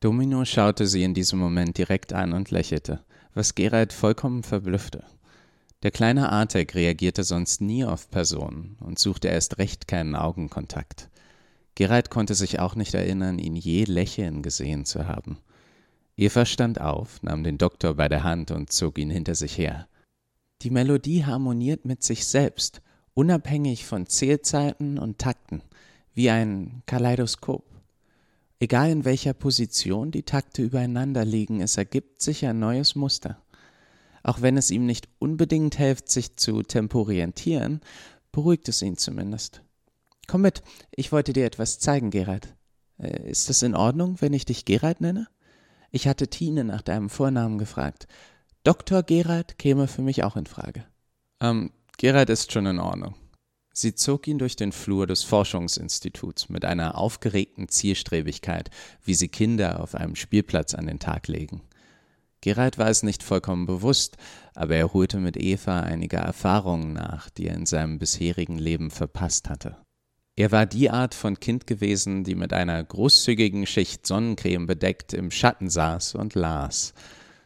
Domino 0.00 0.44
schaute 0.44 0.86
sie 0.86 1.02
in 1.02 1.14
diesem 1.14 1.38
Moment 1.38 1.78
direkt 1.78 2.12
an 2.12 2.34
und 2.34 2.50
lächelte, 2.50 3.02
was 3.32 3.54
Gerald 3.54 3.92
vollkommen 3.92 4.42
verblüffte. 4.42 5.04
Der 5.82 5.90
kleine 5.90 6.30
Artek 6.30 6.74
reagierte 6.74 7.24
sonst 7.24 7.60
nie 7.60 7.84
auf 7.84 8.10
Personen 8.10 8.76
und 8.80 8.98
suchte 8.98 9.28
erst 9.28 9.58
recht 9.58 9.88
keinen 9.88 10.14
Augenkontakt. 10.14 11.08
Gerald 11.74 12.10
konnte 12.10 12.34
sich 12.34 12.60
auch 12.60 12.76
nicht 12.76 12.94
erinnern, 12.94 13.38
ihn 13.38 13.56
je 13.56 13.84
lächeln 13.84 14.42
gesehen 14.42 14.84
zu 14.84 15.06
haben. 15.06 15.38
Eva 16.16 16.46
stand 16.46 16.80
auf, 16.80 17.22
nahm 17.22 17.42
den 17.42 17.58
Doktor 17.58 17.94
bei 17.94 18.08
der 18.08 18.22
Hand 18.22 18.52
und 18.52 18.70
zog 18.70 18.98
ihn 18.98 19.10
hinter 19.10 19.34
sich 19.34 19.58
her. 19.58 19.88
Die 20.62 20.70
Melodie 20.70 21.24
harmoniert 21.24 21.84
mit 21.84 22.04
sich 22.04 22.26
selbst, 22.26 22.80
unabhängig 23.14 23.84
von 23.84 24.06
Zählzeiten 24.06 24.98
und 24.98 25.18
Takten, 25.18 25.62
wie 26.14 26.30
ein 26.30 26.82
Kaleidoskop. 26.86 27.64
Egal 28.60 28.90
in 28.90 29.04
welcher 29.04 29.34
Position 29.34 30.12
die 30.12 30.22
Takte 30.22 30.62
übereinander 30.62 31.24
liegen, 31.24 31.60
es 31.60 31.76
ergibt 31.76 32.22
sich 32.22 32.46
ein 32.46 32.60
neues 32.60 32.94
Muster. 32.94 33.42
Auch 34.22 34.40
wenn 34.40 34.56
es 34.56 34.70
ihm 34.70 34.86
nicht 34.86 35.08
unbedingt 35.18 35.76
hilft, 35.76 36.08
sich 36.08 36.36
zu 36.36 36.62
temporientieren, 36.62 37.80
beruhigt 38.32 38.68
es 38.68 38.80
ihn 38.80 38.96
zumindest. 38.96 39.62
Komm 40.26 40.42
mit, 40.42 40.62
ich 40.90 41.12
wollte 41.12 41.32
dir 41.32 41.46
etwas 41.46 41.78
zeigen, 41.78 42.10
Gerald. 42.10 42.54
Äh, 42.98 43.30
ist 43.30 43.50
es 43.50 43.62
in 43.62 43.74
Ordnung, 43.74 44.20
wenn 44.20 44.32
ich 44.32 44.44
dich 44.44 44.64
Gerald 44.64 45.00
nenne? 45.00 45.28
Ich 45.90 46.08
hatte 46.08 46.28
Tine 46.28 46.64
nach 46.64 46.82
deinem 46.82 47.10
Vornamen 47.10 47.58
gefragt. 47.58 48.06
Dr. 48.64 49.02
Gerald 49.02 49.58
käme 49.58 49.88
für 49.88 50.02
mich 50.02 50.24
auch 50.24 50.36
in 50.36 50.46
Frage. 50.46 50.84
Ähm, 51.40 51.70
Gerald 51.98 52.30
ist 52.30 52.52
schon 52.52 52.66
in 52.66 52.78
Ordnung. 52.78 53.14
Sie 53.72 53.94
zog 53.94 54.28
ihn 54.28 54.38
durch 54.38 54.56
den 54.56 54.72
Flur 54.72 55.06
des 55.06 55.24
Forschungsinstituts 55.24 56.48
mit 56.48 56.64
einer 56.64 56.96
aufgeregten 56.96 57.68
Zielstrebigkeit, 57.68 58.70
wie 59.04 59.14
sie 59.14 59.28
Kinder 59.28 59.80
auf 59.80 59.96
einem 59.96 60.14
Spielplatz 60.14 60.74
an 60.74 60.86
den 60.86 61.00
Tag 61.00 61.28
legen. 61.28 61.62
Gerald 62.40 62.78
war 62.78 62.88
es 62.88 63.02
nicht 63.02 63.22
vollkommen 63.22 63.66
bewusst, 63.66 64.16
aber 64.54 64.76
er 64.76 64.92
holte 64.92 65.18
mit 65.18 65.36
Eva 65.36 65.80
einige 65.80 66.18
Erfahrungen 66.18 66.92
nach, 66.92 67.30
die 67.30 67.48
er 67.48 67.56
in 67.56 67.66
seinem 67.66 67.98
bisherigen 67.98 68.58
Leben 68.58 68.90
verpasst 68.90 69.48
hatte. 69.48 69.76
Er 70.36 70.50
war 70.50 70.66
die 70.66 70.90
Art 70.90 71.14
von 71.14 71.38
Kind 71.38 71.68
gewesen, 71.68 72.24
die 72.24 72.34
mit 72.34 72.52
einer 72.52 72.82
großzügigen 72.82 73.66
Schicht 73.66 74.04
Sonnencreme 74.04 74.66
bedeckt 74.66 75.12
im 75.12 75.30
Schatten 75.30 75.70
saß 75.70 76.16
und 76.16 76.34
las. 76.34 76.92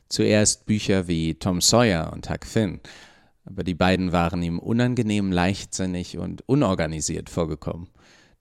Zuerst 0.09 0.64
Bücher 0.64 1.07
wie 1.07 1.35
Tom 1.35 1.61
Sawyer 1.61 2.11
und 2.14 2.30
Huck 2.30 2.47
Finn, 2.47 2.80
aber 3.45 3.62
die 3.62 3.75
beiden 3.75 4.12
waren 4.12 4.42
ihm 4.42 4.59
unangenehm 4.59 5.33
leichtsinnig 5.33 6.16
und 6.16 6.49
unorganisiert 6.49 7.28
vorgekommen. 7.28 7.88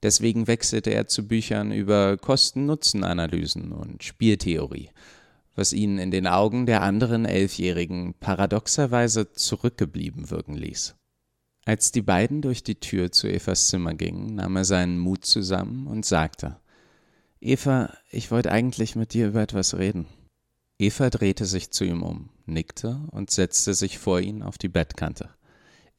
Deswegen 0.01 0.47
wechselte 0.47 0.91
er 0.91 1.07
zu 1.07 1.27
Büchern 1.27 1.73
über 1.73 2.15
Kosten-Nutzen-Analysen 2.15 3.73
und 3.73 4.01
Spieltheorie, 4.03 4.91
was 5.55 5.73
ihn 5.73 5.97
in 5.97 6.11
den 6.11 6.25
Augen 6.25 6.65
der 6.65 6.83
anderen 6.83 7.25
Elfjährigen 7.25 8.13
paradoxerweise 8.13 9.33
zurückgeblieben 9.33 10.29
wirken 10.29 10.55
ließ. 10.55 10.96
Als 11.67 11.91
die 11.91 12.01
beiden 12.01 12.41
durch 12.41 12.63
die 12.63 12.79
Tür 12.79 13.11
zu 13.11 13.27
Evas 13.27 13.67
Zimmer 13.67 13.93
gingen, 13.93 14.35
nahm 14.35 14.55
er 14.55 14.63
seinen 14.63 14.99
Mut 14.99 15.25
zusammen 15.25 15.85
und 15.87 16.05
sagte 16.05 16.55
Eva, 17.41 17.93
ich 18.09 18.31
wollte 18.31 18.53
eigentlich 18.53 18.95
mit 18.95 19.13
dir 19.13 19.27
über 19.27 19.41
etwas 19.41 19.77
reden. 19.77 20.05
Eva 20.79 21.09
drehte 21.09 21.43
sich 21.43 21.71
zu 21.71 21.83
ihm 21.83 22.03
um, 22.03 22.29
nickte 22.45 23.01
und 23.11 23.31
setzte 23.31 23.73
sich 23.73 23.99
vor 23.99 24.21
ihn 24.21 24.43
auf 24.43 24.57
die 24.57 24.69
Bettkante. 24.69 25.29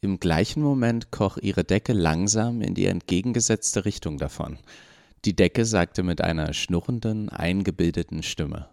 Im 0.01 0.19
gleichen 0.21 0.63
Moment 0.63 1.13
kroch 1.13 1.37
ihre 1.37 1.65
Decke 1.65 1.93
langsam 1.93 2.63
in 2.63 2.73
die 2.73 2.87
entgegengesetzte 2.87 3.85
Richtung 3.85 4.17
davon. 4.17 4.57
Die 5.27 5.37
Decke 5.37 5.67
sagte 5.67 6.03
mit 6.03 6.23
einer 6.23 6.55
schnurrenden, 6.55 7.29
eingebildeten 7.29 8.23
Stimme 8.23 8.71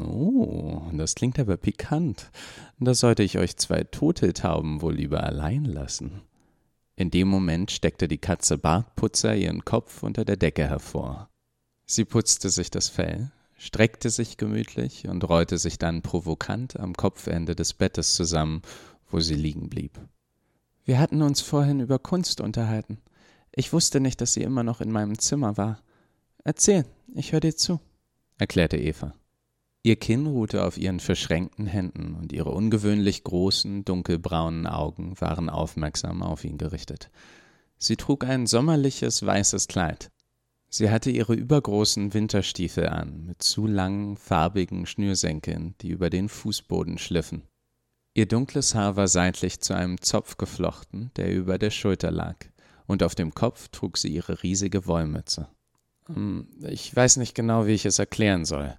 oh, 0.00 0.82
das 0.92 1.14
klingt 1.14 1.38
aber 1.38 1.56
pikant. 1.56 2.30
Da 2.78 2.94
sollte 2.94 3.22
ich 3.22 3.38
euch 3.38 3.56
zwei 3.56 3.84
Turteltauben 3.84 4.82
wohl 4.82 4.94
lieber 4.94 5.22
allein 5.22 5.64
lassen. 5.64 6.22
In 6.96 7.10
dem 7.10 7.28
Moment 7.28 7.70
steckte 7.70 8.08
die 8.08 8.18
Katze 8.18 8.58
Bartputzer 8.58 9.34
ihren 9.34 9.64
Kopf 9.64 10.02
unter 10.02 10.24
der 10.24 10.36
Decke 10.36 10.68
hervor. 10.68 11.28
Sie 11.84 12.04
putzte 12.04 12.48
sich 12.50 12.70
das 12.70 12.88
Fell, 12.88 13.32
streckte 13.56 14.10
sich 14.10 14.36
gemütlich 14.36 15.08
und 15.08 15.28
rollte 15.28 15.58
sich 15.58 15.78
dann 15.78 16.02
provokant 16.02 16.78
am 16.78 16.94
Kopfende 16.94 17.54
des 17.54 17.74
Bettes 17.74 18.14
zusammen, 18.14 18.62
wo 19.10 19.20
sie 19.20 19.34
liegen 19.34 19.68
blieb. 19.68 19.98
Wir 20.84 20.98
hatten 20.98 21.22
uns 21.22 21.40
vorhin 21.40 21.80
über 21.80 21.98
Kunst 21.98 22.40
unterhalten. 22.40 22.98
Ich 23.52 23.72
wusste 23.72 24.00
nicht, 24.00 24.20
dass 24.20 24.32
sie 24.32 24.42
immer 24.42 24.62
noch 24.62 24.80
in 24.80 24.90
meinem 24.90 25.18
Zimmer 25.18 25.56
war. 25.56 25.80
Erzähl, 26.44 26.86
ich 27.14 27.32
höre 27.32 27.40
dir 27.40 27.56
zu 27.56 27.80
erklärte 28.42 28.76
Eva. 28.76 29.14
Ihr 29.84 29.94
Kinn 29.94 30.26
ruhte 30.26 30.64
auf 30.64 30.76
ihren 30.76 30.98
verschränkten 30.98 31.66
Händen 31.66 32.14
und 32.14 32.32
ihre 32.32 32.50
ungewöhnlich 32.50 33.22
großen, 33.22 33.84
dunkelbraunen 33.84 34.66
Augen 34.66 35.20
waren 35.20 35.48
aufmerksam 35.48 36.24
auf 36.24 36.44
ihn 36.44 36.58
gerichtet. 36.58 37.10
Sie 37.78 37.96
trug 37.96 38.24
ein 38.24 38.48
sommerliches 38.48 39.24
weißes 39.24 39.68
Kleid. 39.68 40.10
Sie 40.68 40.90
hatte 40.90 41.10
ihre 41.10 41.34
übergroßen 41.34 42.14
Winterstiefel 42.14 42.88
an, 42.88 43.26
mit 43.26 43.42
zu 43.42 43.68
langen, 43.68 44.16
farbigen 44.16 44.86
Schnürsenkeln, 44.86 45.76
die 45.80 45.90
über 45.90 46.10
den 46.10 46.28
Fußboden 46.28 46.98
schliffen. 46.98 47.44
Ihr 48.14 48.26
dunkles 48.26 48.74
Haar 48.74 48.96
war 48.96 49.06
seitlich 49.06 49.60
zu 49.60 49.72
einem 49.72 50.00
Zopf 50.00 50.36
geflochten, 50.36 51.12
der 51.14 51.32
über 51.32 51.58
der 51.58 51.70
Schulter 51.70 52.10
lag, 52.10 52.36
und 52.86 53.04
auf 53.04 53.14
dem 53.14 53.34
Kopf 53.34 53.68
trug 53.68 53.98
sie 53.98 54.08
ihre 54.08 54.42
riesige 54.42 54.86
Wollmütze. 54.86 55.48
Hm, 56.06 56.46
ich 56.62 56.94
weiß 56.94 57.16
nicht 57.16 57.34
genau, 57.34 57.66
wie 57.66 57.72
ich 57.72 57.86
es 57.86 57.98
erklären 57.98 58.44
soll. 58.44 58.76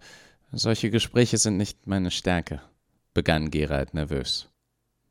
Solche 0.51 0.89
Gespräche 0.89 1.37
sind 1.37 1.57
nicht 1.57 1.87
meine 1.87 2.11
Stärke, 2.11 2.61
begann 3.13 3.49
Gerald 3.49 3.93
nervös. 3.93 4.49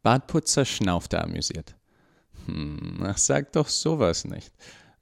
Bartputzer 0.02 0.64
schnaufte 0.64 1.22
amüsiert. 1.22 1.74
Hm, 2.46 3.00
ach, 3.02 3.18
sag 3.18 3.52
doch 3.52 3.68
sowas 3.68 4.24
nicht. 4.24 4.52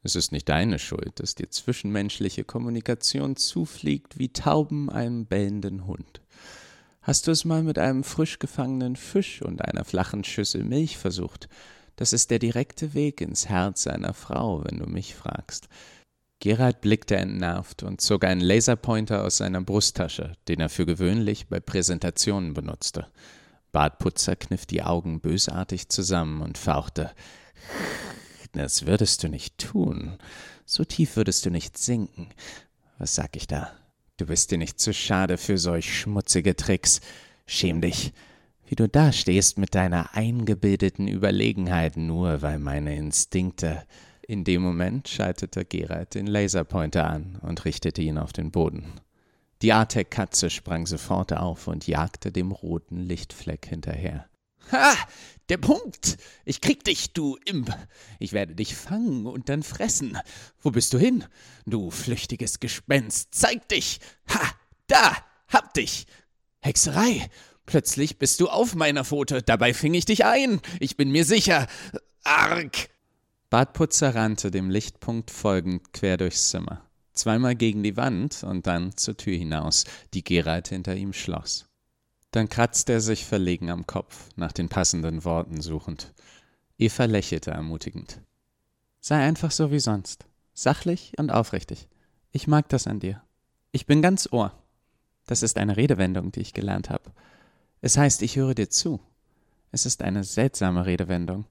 Es 0.03 0.17
ist 0.17 0.33
nicht 0.33 0.49
deine 0.49 0.79
Schuld, 0.79 1.21
dass 1.21 1.35
dir 1.35 1.51
zwischenmenschliche 1.51 2.45
Kommunikation 2.45 3.37
zufliegt 3.37 4.19
wie 4.19 4.33
Tauben 4.33 4.89
einem 4.89 5.27
bellenden 5.27 5.87
Hund. 5.87 6.23
Hast 7.03 7.27
du 7.27 7.31
es 7.31 7.45
mal 7.45 7.63
mit 7.63 7.79
einem 7.79 8.05
frisch 8.05 8.39
gefangenen 8.39 8.97
Fisch 8.97 9.43
und 9.43 9.63
einer 9.63 9.85
flachen 9.85 10.25
Schüssel 10.25 10.65
Milch 10.65 10.97
versucht? 10.97 11.49
Das 11.97 12.15
ist 12.15 12.31
der 12.31 12.39
direkte 12.39 12.95
Weg 12.95 13.21
ins 13.21 13.49
Herz 13.49 13.87
einer 13.87 14.15
Frau, 14.15 14.65
wenn 14.65 14.79
du 14.79 14.87
mich 14.87 15.15
fragst. 15.15 15.69
Gerald 16.41 16.81
blickte 16.81 17.17
entnervt 17.17 17.83
und 17.83 18.01
zog 18.01 18.25
einen 18.25 18.41
Laserpointer 18.41 19.25
aus 19.25 19.37
seiner 19.37 19.61
Brusttasche, 19.61 20.37
den 20.49 20.59
er 20.61 20.71
für 20.71 20.87
gewöhnlich 20.87 21.49
bei 21.49 21.61
Präsentationen 21.61 22.55
benutzte. 22.55 23.07
Bartputzer 23.73 24.37
kniff 24.37 24.65
die 24.65 24.83
Augen 24.83 25.21
bösartig 25.21 25.91
zusammen 25.91 26.41
und 26.41 26.57
fauchte. 26.57 27.11
Das 28.53 28.87
würdest 28.87 29.23
du 29.23 29.29
nicht 29.29 29.59
tun. 29.59 30.17
So 30.65 30.85
tief 30.85 31.17
würdest 31.17 31.45
du 31.45 31.51
nicht 31.51 31.77
sinken. 31.77 32.29
Was 32.99 33.15
sag 33.15 33.37
ich 33.37 33.47
da? 33.47 33.71
Du 34.17 34.27
bist 34.27 34.51
dir 34.51 34.59
nicht 34.59 34.81
zu 34.81 34.95
schade 34.95 35.37
für 35.37 35.59
solch 35.59 36.01
schmutzige 36.01 36.57
Tricks. 36.57 37.01
Schäm 37.47 37.83
dich, 37.83 38.13
wie 38.67 38.77
du 38.77 38.89
dastehst 38.89 39.59
mit 39.59 39.75
deiner 39.75 40.15
eingebildeten 40.15 41.07
Überlegenheit, 41.07 41.99
nur 41.99 42.41
weil 42.41 42.59
meine 42.59 42.97
Instinkte 42.97 43.83
in 44.31 44.45
dem 44.45 44.63
Moment 44.63 45.09
schaltete 45.09 45.65
Gerald 45.65 46.15
den 46.15 46.29
Laserpointer 46.29 47.05
an 47.05 47.41
und 47.43 47.65
richtete 47.65 48.01
ihn 48.01 48.17
auf 48.17 48.33
den 48.33 48.53
Boden. 48.53 49.01
Die 49.61 49.73
Artek-Katze 49.73 50.51
sprang 50.51 50.87
sofort 50.87 51.33
auf 51.33 51.67
und 51.67 51.89
jagte 51.89 52.31
dem 52.31 52.53
roten 52.53 52.99
Lichtfleck 53.01 53.67
hinterher. 53.67 54.31
Ha! 54.71 54.95
Der 55.49 55.57
Punkt! 55.57 56.17
Ich 56.45 56.61
krieg 56.61 56.85
dich, 56.85 57.13
du 57.13 57.39
Imp! 57.45 57.77
Ich 58.21 58.33
werde 58.33 58.55
dich 58.55 58.77
fangen 58.77 59.27
und 59.27 59.49
dann 59.49 59.65
fressen. 59.65 60.17
Wo 60.61 60.71
bist 60.71 60.93
du 60.93 60.99
hin? 60.99 61.25
Du 61.67 61.91
flüchtiges 61.91 62.61
Gespenst! 62.61 63.35
Zeig 63.35 63.69
dich! 63.69 63.99
Ha! 64.29 64.53
Da! 64.87 65.17
Hab 65.49 65.75
dich! 65.75 66.07
Hexerei! 66.61 67.29
Plötzlich 67.67 68.19
bist 68.19 68.39
du 68.39 68.49
auf 68.49 68.77
meiner 68.77 69.05
Pfote. 69.05 69.43
Dabei 69.43 69.75
fing 69.75 69.95
ich 69.95 70.05
dich 70.05 70.25
ein. 70.25 70.61
Ich 70.79 70.97
bin 70.97 71.11
mir 71.11 71.25
sicher. 71.25 71.67
Arg! 72.23 72.91
Bartputzer 73.51 74.15
rannte 74.15 74.53
dem 74.53 74.71
Lichtpunkt 74.71 75.33
folgend 75.33 75.93
quer 75.93 76.17
durchs 76.17 76.51
Zimmer. 76.51 76.83
Zweimal 77.15 77.57
gegen 77.57 77.83
die 77.83 77.97
Wand 77.97 78.45
und 78.45 78.69
dann 78.69 78.97
zur 78.97 79.17
Tür 79.17 79.37
hinaus, 79.37 79.87
die 80.15 80.23
Gerald 80.23 80.69
hinter 80.69 80.95
ihm 80.95 81.13
schloss. 81.13 81.67
Dann 82.31 82.49
kratzte 82.49 82.93
er 82.93 83.01
sich 83.01 83.27
verlegen 83.27 83.69
am 83.69 83.89
Kopf, 83.89 84.29
nach 84.37 84.53
den 84.53 84.69
passenden 84.69 85.25
Worten 85.25 85.61
suchend. 85.61 86.15
Eva 86.79 87.07
lächelte 87.07 87.51
ermutigend. 87.51 88.21
Sei 89.01 89.17
einfach 89.17 89.51
so 89.51 89.73
wie 89.73 89.81
sonst. 89.81 90.27
Sachlich 90.55 91.15
und 91.19 91.31
aufrichtig. 91.31 91.89
Ich 92.31 92.47
mag 92.47 92.69
das 92.69 92.87
an 92.87 93.01
dir. 93.01 93.21
Ich 93.73 93.85
bin 93.85 94.01
ganz 94.01 94.29
Ohr. 94.31 94.53
Das 95.27 95.43
ist 95.43 95.59
eine 95.59 95.77
Redewendung, 95.77 96.31
die 96.31 96.41
ich 96.41 96.55
gelernt 96.55 96.89
habe. 96.89 97.11
Es 97.81 97.97
heißt, 97.97 98.23
ich 98.23 98.37
höre 98.37 98.55
dir 98.55 98.71
zu. 98.71 99.01
Es 99.73 99.87
ist 99.87 100.03
eine 100.03 100.23
seltsame 100.23 100.87
Redewendung. 100.87 101.47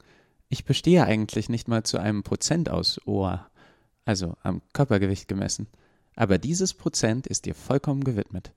Ich 0.50 0.66
bestehe 0.66 1.06
eigentlich 1.06 1.48
nicht 1.48 1.68
mal 1.68 1.84
zu 1.84 2.00
einem 2.00 2.24
Prozent 2.24 2.70
aus 2.70 3.00
Ohr, 3.06 3.46
also 4.04 4.36
am 4.42 4.62
Körpergewicht 4.74 5.28
gemessen. 5.28 5.68
Aber 6.16 6.40
dieses 6.40 6.74
Prozent 6.74 7.28
ist 7.28 7.46
dir 7.46 7.54
vollkommen 7.54 8.04
gewidmet. 8.04 8.52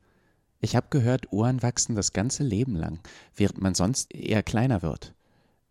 Ich 0.61 0.75
habe 0.75 0.87
gehört, 0.89 1.33
Ohren 1.33 1.63
wachsen 1.63 1.95
das 1.95 2.15
ganze 2.15 2.45
Leben 2.45 2.77
lang, 2.77 3.01
während 3.37 3.61
man 3.61 3.75
sonst 3.75 4.15
eher 4.15 4.43
kleiner 4.43 4.81
wird. 4.81 5.13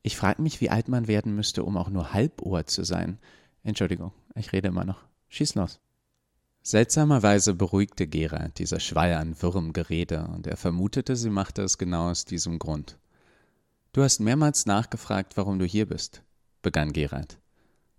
Ich 0.03 0.15
frage 0.15 0.41
mich, 0.41 0.61
wie 0.61 0.69
alt 0.69 0.89
man 0.89 1.07
werden 1.07 1.35
müsste, 1.35 1.63
um 1.63 1.75
auch 1.75 1.89
nur 1.89 2.13
Halbohr 2.13 2.65
zu 2.67 2.83
sein. 2.83 3.17
Entschuldigung, 3.63 4.11
ich 4.35 4.53
rede 4.53 4.67
immer 4.67 4.85
noch. 4.85 5.03
Schieß 5.29 5.55
los. 5.55 5.79
Seltsamerweise 6.61 7.55
beruhigte 7.55 8.05
Gerald 8.05 8.59
dieser 8.59 8.79
Schwall 8.79 9.13
an 9.13 9.41
wirrem 9.41 9.73
Gerede, 9.73 10.27
und 10.27 10.45
er 10.45 10.57
vermutete, 10.57 11.15
sie 11.15 11.31
machte 11.31 11.63
es 11.63 11.79
genau 11.79 12.11
aus 12.11 12.25
diesem 12.25 12.59
Grund. 12.59 12.97
Du 13.93 14.03
hast 14.03 14.19
mehrmals 14.19 14.65
nachgefragt, 14.65 15.35
warum 15.35 15.59
du 15.59 15.65
hier 15.65 15.85
bist, 15.85 16.23
begann 16.61 16.93
Gerald. 16.93 17.39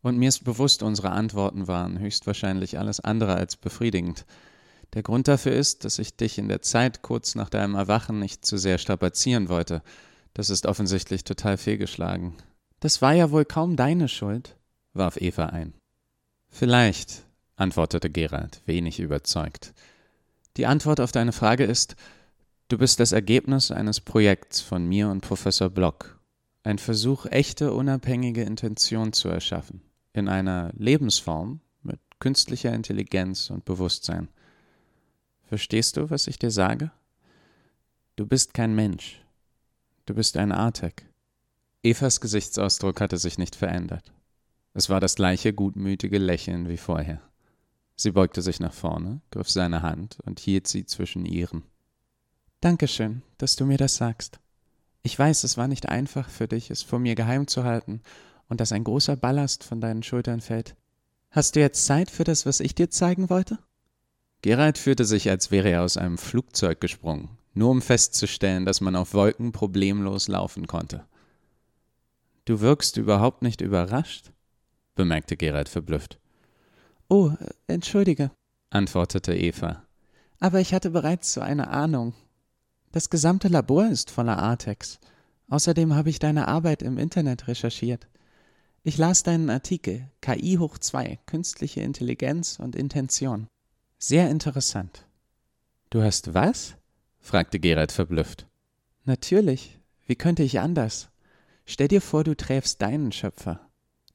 Und 0.01 0.17
mir 0.17 0.31
ist 0.31 0.43
bewusst, 0.43 0.83
unsere 0.83 1.11
Antworten 1.11 1.69
waren 1.69 1.99
höchstwahrscheinlich 1.99 2.79
alles 2.79 3.01
andere 3.01 3.35
als 3.35 3.57
befriedigend. 3.57 4.25
Der 4.95 5.03
Grund 5.03 5.29
dafür 5.29 5.53
ist, 5.53 5.85
dass 5.85 5.99
ich 5.99 6.17
dich 6.17 6.39
in 6.39 6.49
der 6.49 6.63
Zeit 6.63 7.03
kurz 7.03 7.35
nach 7.35 7.51
deinem 7.51 7.75
Erwachen 7.75 8.19
nicht 8.19 8.45
zu 8.45 8.57
sehr 8.57 8.79
strapazieren 8.79 9.51
wollte. 9.51 9.83
Das 10.33 10.49
ist 10.49 10.65
offensichtlich 10.65 11.25
total 11.25 11.59
fehlgeschlagen. 11.59 12.37
Das 12.81 13.03
war 13.03 13.13
ja 13.13 13.31
wohl 13.31 13.45
kaum 13.45 13.77
deine 13.77 14.09
Schuld, 14.09 14.57
warf 14.95 15.19
Eva 15.21 15.47
ein. 15.47 15.75
Vielleicht, 16.49 17.23
antwortete 17.57 18.11
Gerald, 18.11 18.63
wenig 18.65 18.99
überzeugt. 18.99 19.75
Die 20.57 20.67
Antwort 20.67 21.01
auf 21.01 21.13
deine 21.13 21.33
Frage 21.33 21.65
ist, 21.65 21.97
du 22.69 22.79
bist 22.79 23.01
das 23.01 23.13
Ergebnis 23.13 23.71
eines 23.71 24.01
Projekts 24.01 24.61
von 24.61 24.87
mir 24.87 25.09
und 25.09 25.21
Professor 25.21 25.71
Block. 25.71 26.21
Ein 26.63 26.79
Versuch, 26.79 27.27
echte, 27.27 27.73
unabhängige 27.73 28.43
Intention 28.43 29.13
zu 29.13 29.29
erschaffen. 29.29 29.83
In 30.13 30.29
einer 30.29 30.73
Lebensform 30.77 31.61
mit 31.83 31.99
künstlicher 32.21 32.73
Intelligenz 32.73 33.51
und 33.51 33.65
Bewusstsein. 33.65 34.29
Verstehst 35.45 35.97
du, 35.97 36.11
was 36.11 36.29
ich 36.29 36.39
dir 36.39 36.51
sage? 36.51 36.93
Du 38.17 38.27
bist 38.27 38.55
kein 38.55 38.75
Mensch. 38.75 39.23
Du 40.07 40.15
bist 40.15 40.37
ein 40.37 40.53
Artek. 40.53 41.07
Evas 41.83 42.21
Gesichtsausdruck 42.21 43.01
hatte 43.01 43.19
sich 43.19 43.39
nicht 43.39 43.57
verändert. 43.57 44.13
Es 44.75 44.89
war 44.89 45.01
das 45.01 45.17
gleiche 45.17 45.53
gutmütige 45.53 46.19
Lächeln 46.19 46.69
wie 46.69 46.77
vorher. 46.77 47.21
Sie 47.97 48.13
beugte 48.13 48.41
sich 48.41 48.61
nach 48.61 48.73
vorne, 48.73 49.21
griff 49.31 49.51
seine 49.51 49.83
Hand 49.83 50.19
und 50.25 50.41
hielt 50.41 50.67
sie 50.69 50.87
zwischen 50.87 51.27
ihren. 51.27 51.65
Dankeschön, 52.63 53.23
dass 53.39 53.57
du 53.57 53.67
mir 53.67 53.77
das 53.77 53.97
sagst. 53.97 54.39
Ich 55.03 55.19
weiß, 55.19 55.43
es 55.43 55.57
war 55.57 55.67
nicht 55.67 55.89
einfach 55.89 56.31
für 56.31 56.47
dich, 56.47 56.71
es 56.71 56.81
vor 56.81 57.01
mir 57.01 57.17
geheim 57.17 57.49
zu 57.49 57.65
halten 57.65 58.03
und 58.49 58.61
dass 58.61 58.71
ein 58.71 58.85
großer 58.85 59.17
Ballast 59.17 59.65
von 59.65 59.81
deinen 59.81 60.05
Schultern 60.05 60.41
fällt. 60.41 60.77
Hast 61.33 61.57
du 61.57 61.61
jetzt 61.61 61.85
Zeit 61.85 62.09
für 62.09 62.23
das, 62.23 62.47
was 62.47 62.61
ich 62.61 62.77
dir 62.77 62.89
zeigen 62.89 63.31
wollte? 63.31 63.59
Gerald 64.43 64.79
fühlte 64.79 65.05
sich, 65.05 65.29
als 65.29 65.51
wäre 65.51 65.71
er 65.71 65.83
aus 65.83 65.97
einem 65.97 66.19
Flugzeug 66.19 66.81
gesprungen, 66.81 67.31
nur 67.53 67.69
um 67.69 67.83
festzustellen, 67.83 68.65
dass 68.65 68.81
man 68.81 68.95
auf 68.95 69.13
Wolken 69.13 69.51
problemlos 69.51 70.29
laufen 70.29 70.69
konnte. 70.69 71.05
Du 72.45 72.61
wirkst 72.61 72.97
überhaupt 72.97 73.43
nicht 73.43 73.61
überrascht, 73.61 74.31
bemerkte 74.95 75.37
Gerald 75.37 75.69
verblüfft. 75.69 76.21
Oh, 77.09 77.33
entschuldige, 77.67 78.31
antwortete 78.71 79.35
Eva. 79.35 79.83
Aber 80.39 80.61
ich 80.61 80.73
hatte 80.73 80.91
bereits 80.91 81.33
so 81.33 81.41
eine 81.41 81.67
Ahnung. 81.67 82.15
Das 82.93 83.09
gesamte 83.09 83.49
Labor 83.49 83.89
ist 83.89 84.11
voller 84.11 84.39
Artex. 84.39 85.01
Außerdem 85.49 85.95
habe 85.95 86.11
ich 86.11 86.19
deine 86.19 86.47
Arbeit 86.47 86.83
im 86.83 86.99
Internet 86.99 87.49
recherchiert. 87.49 88.07
Ich 88.85 88.99
las 88.99 89.23
deinen 89.23 89.49
Artikel 89.49 90.11
KI 90.21 90.57
hoch 90.59 90.77
2, 90.77 91.19
künstliche 91.25 91.81
Intelligenz 91.81 92.59
und 92.59 92.77
Intention. 92.77 93.49
Sehr 93.99 94.29
interessant. 94.29 95.07
Du 95.89 96.03
hast 96.03 96.35
was? 96.35 96.75
fragte 97.19 97.59
Gerald 97.61 97.93
verblüfft. 97.93 98.47
Natürlich. 99.05 99.79
Wie 100.07 100.17
könnte 100.17 100.43
ich 100.43 100.61
anders? 100.61 101.09
Stell 101.65 101.89
dir 101.89 102.03
vor, 102.03 102.25
du 102.25 102.37
träfst 102.37 102.83
deinen 102.83 103.13
Schöpfer. 103.13 103.61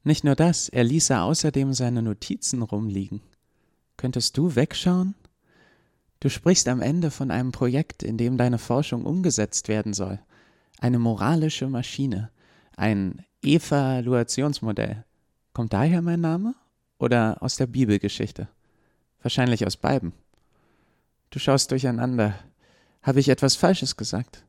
Nicht 0.04 0.22
nur 0.22 0.36
das, 0.36 0.68
er 0.68 0.84
ließe 0.84 1.18
außerdem 1.18 1.72
seine 1.72 2.02
Notizen 2.02 2.62
rumliegen. 2.62 3.22
Könntest 3.96 4.36
du 4.36 4.54
wegschauen? 4.54 5.14
Du 6.20 6.28
sprichst 6.28 6.66
am 6.68 6.80
Ende 6.80 7.10
von 7.10 7.30
einem 7.30 7.52
Projekt, 7.52 8.02
in 8.02 8.18
dem 8.18 8.36
deine 8.36 8.58
Forschung 8.58 9.04
umgesetzt 9.04 9.68
werden 9.68 9.94
soll. 9.94 10.18
Eine 10.80 10.98
moralische 10.98 11.68
Maschine. 11.68 12.30
Ein 12.76 13.24
Evaluationsmodell. 13.42 15.04
Kommt 15.52 15.72
daher 15.72 16.02
mein 16.02 16.20
Name? 16.20 16.54
Oder 16.98 17.40
aus 17.40 17.56
der 17.56 17.66
Bibelgeschichte? 17.66 18.48
Wahrscheinlich 19.22 19.64
aus 19.66 19.76
beiden. 19.76 20.12
Du 21.30 21.38
schaust 21.38 21.70
durcheinander. 21.70 22.34
Habe 23.02 23.20
ich 23.20 23.28
etwas 23.28 23.54
Falsches 23.54 23.96
gesagt? 23.96 24.44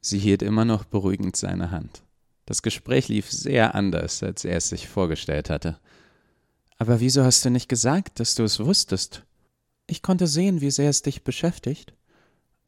Sie 0.00 0.18
hielt 0.18 0.42
immer 0.42 0.64
noch 0.64 0.84
beruhigend 0.84 1.36
seine 1.36 1.70
Hand. 1.70 2.02
Das 2.44 2.62
Gespräch 2.62 3.08
lief 3.08 3.30
sehr 3.30 3.74
anders, 3.74 4.22
als 4.22 4.44
er 4.44 4.56
es 4.56 4.68
sich 4.68 4.88
vorgestellt 4.88 5.50
hatte. 5.50 5.78
Aber 6.78 7.00
wieso 7.00 7.24
hast 7.24 7.44
du 7.44 7.50
nicht 7.50 7.68
gesagt, 7.68 8.20
dass 8.20 8.34
du 8.34 8.44
es 8.44 8.60
wusstest? 8.60 9.24
Ich 9.90 10.02
konnte 10.02 10.26
sehen, 10.26 10.60
wie 10.60 10.70
sehr 10.70 10.90
es 10.90 11.00
dich 11.00 11.24
beschäftigt. 11.24 11.94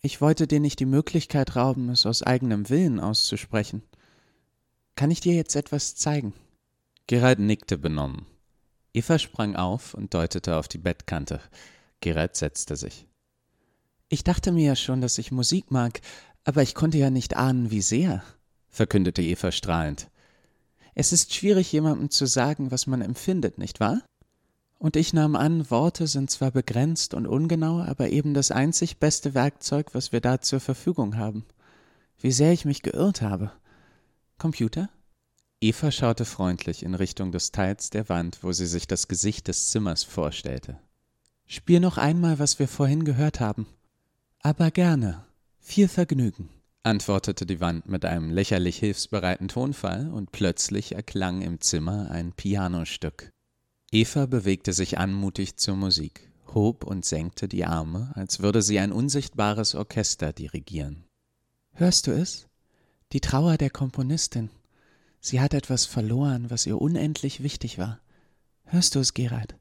Ich 0.00 0.22
wollte 0.22 0.46
dir 0.46 0.58
nicht 0.58 0.80
die 0.80 0.86
Möglichkeit 0.86 1.54
rauben, 1.54 1.90
es 1.90 2.06
aus 2.06 2.22
eigenem 2.22 2.70
Willen 2.70 2.98
auszusprechen. 2.98 3.82
Kann 4.96 5.10
ich 5.10 5.20
dir 5.20 5.34
jetzt 5.34 5.54
etwas 5.54 5.94
zeigen? 5.94 6.32
Gerald 7.06 7.38
nickte 7.38 7.76
benommen. 7.76 8.24
Eva 8.94 9.18
sprang 9.18 9.54
auf 9.54 9.92
und 9.92 10.14
deutete 10.14 10.56
auf 10.56 10.66
die 10.66 10.78
Bettkante. 10.78 11.40
Gerald 12.00 12.36
setzte 12.36 12.76
sich. 12.76 13.06
Ich 14.08 14.24
dachte 14.24 14.50
mir 14.50 14.64
ja 14.64 14.76
schon, 14.76 15.02
dass 15.02 15.18
ich 15.18 15.30
Musik 15.30 15.70
mag, 15.70 16.00
aber 16.44 16.62
ich 16.62 16.74
konnte 16.74 16.96
ja 16.96 17.10
nicht 17.10 17.36
ahnen, 17.36 17.70
wie 17.70 17.82
sehr, 17.82 18.24
verkündete 18.70 19.22
Eva 19.22 19.52
strahlend. 19.52 20.10
Es 20.94 21.12
ist 21.12 21.34
schwierig, 21.34 21.70
jemandem 21.70 22.10
zu 22.10 22.24
sagen, 22.26 22.70
was 22.70 22.86
man 22.86 23.02
empfindet, 23.02 23.58
nicht 23.58 23.78
wahr? 23.78 24.02
Und 24.80 24.96
ich 24.96 25.12
nahm 25.12 25.36
an, 25.36 25.70
Worte 25.70 26.06
sind 26.06 26.30
zwar 26.30 26.52
begrenzt 26.52 27.12
und 27.12 27.26
ungenau, 27.26 27.82
aber 27.82 28.08
eben 28.08 28.32
das 28.32 28.50
einzig 28.50 28.96
beste 28.96 29.34
Werkzeug, 29.34 29.90
was 29.92 30.10
wir 30.10 30.22
da 30.22 30.40
zur 30.40 30.58
Verfügung 30.58 31.18
haben. 31.18 31.44
Wie 32.18 32.32
sehr 32.32 32.54
ich 32.54 32.64
mich 32.64 32.80
geirrt 32.80 33.20
habe. 33.20 33.52
Computer? 34.38 34.88
Eva 35.60 35.90
schaute 35.90 36.24
freundlich 36.24 36.82
in 36.82 36.94
Richtung 36.94 37.30
des 37.30 37.52
Teils 37.52 37.90
der 37.90 38.08
Wand, 38.08 38.38
wo 38.40 38.52
sie 38.52 38.64
sich 38.64 38.86
das 38.86 39.06
Gesicht 39.06 39.48
des 39.48 39.70
Zimmers 39.70 40.02
vorstellte. 40.02 40.78
Spiel 41.46 41.80
noch 41.80 41.98
einmal, 41.98 42.38
was 42.38 42.58
wir 42.58 42.66
vorhin 42.66 43.04
gehört 43.04 43.38
haben. 43.38 43.66
Aber 44.40 44.70
gerne. 44.70 45.26
Viel 45.58 45.88
Vergnügen, 45.88 46.48
antwortete 46.84 47.44
die 47.44 47.60
Wand 47.60 47.86
mit 47.86 48.06
einem 48.06 48.30
lächerlich 48.30 48.78
hilfsbereiten 48.78 49.48
Tonfall, 49.48 50.08
und 50.10 50.32
plötzlich 50.32 50.94
erklang 50.94 51.42
im 51.42 51.60
Zimmer 51.60 52.10
ein 52.10 52.32
Pianostück. 52.32 53.30
Eva 53.92 54.26
bewegte 54.26 54.72
sich 54.72 54.98
anmutig 54.98 55.56
zur 55.56 55.74
Musik, 55.74 56.30
hob 56.54 56.84
und 56.84 57.04
senkte 57.04 57.48
die 57.48 57.64
Arme, 57.64 58.12
als 58.14 58.38
würde 58.38 58.62
sie 58.62 58.78
ein 58.78 58.92
unsichtbares 58.92 59.74
Orchester 59.74 60.32
dirigieren. 60.32 61.04
Hörst 61.72 62.06
du 62.06 62.12
es? 62.12 62.46
Die 63.12 63.20
Trauer 63.20 63.56
der 63.56 63.70
Komponistin. 63.70 64.48
Sie 65.20 65.40
hat 65.40 65.54
etwas 65.54 65.86
verloren, 65.86 66.50
was 66.50 66.66
ihr 66.66 66.80
unendlich 66.80 67.42
wichtig 67.42 67.78
war. 67.78 68.00
Hörst 68.64 68.94
du 68.94 69.00
es, 69.00 69.12
Gerald? 69.12 69.56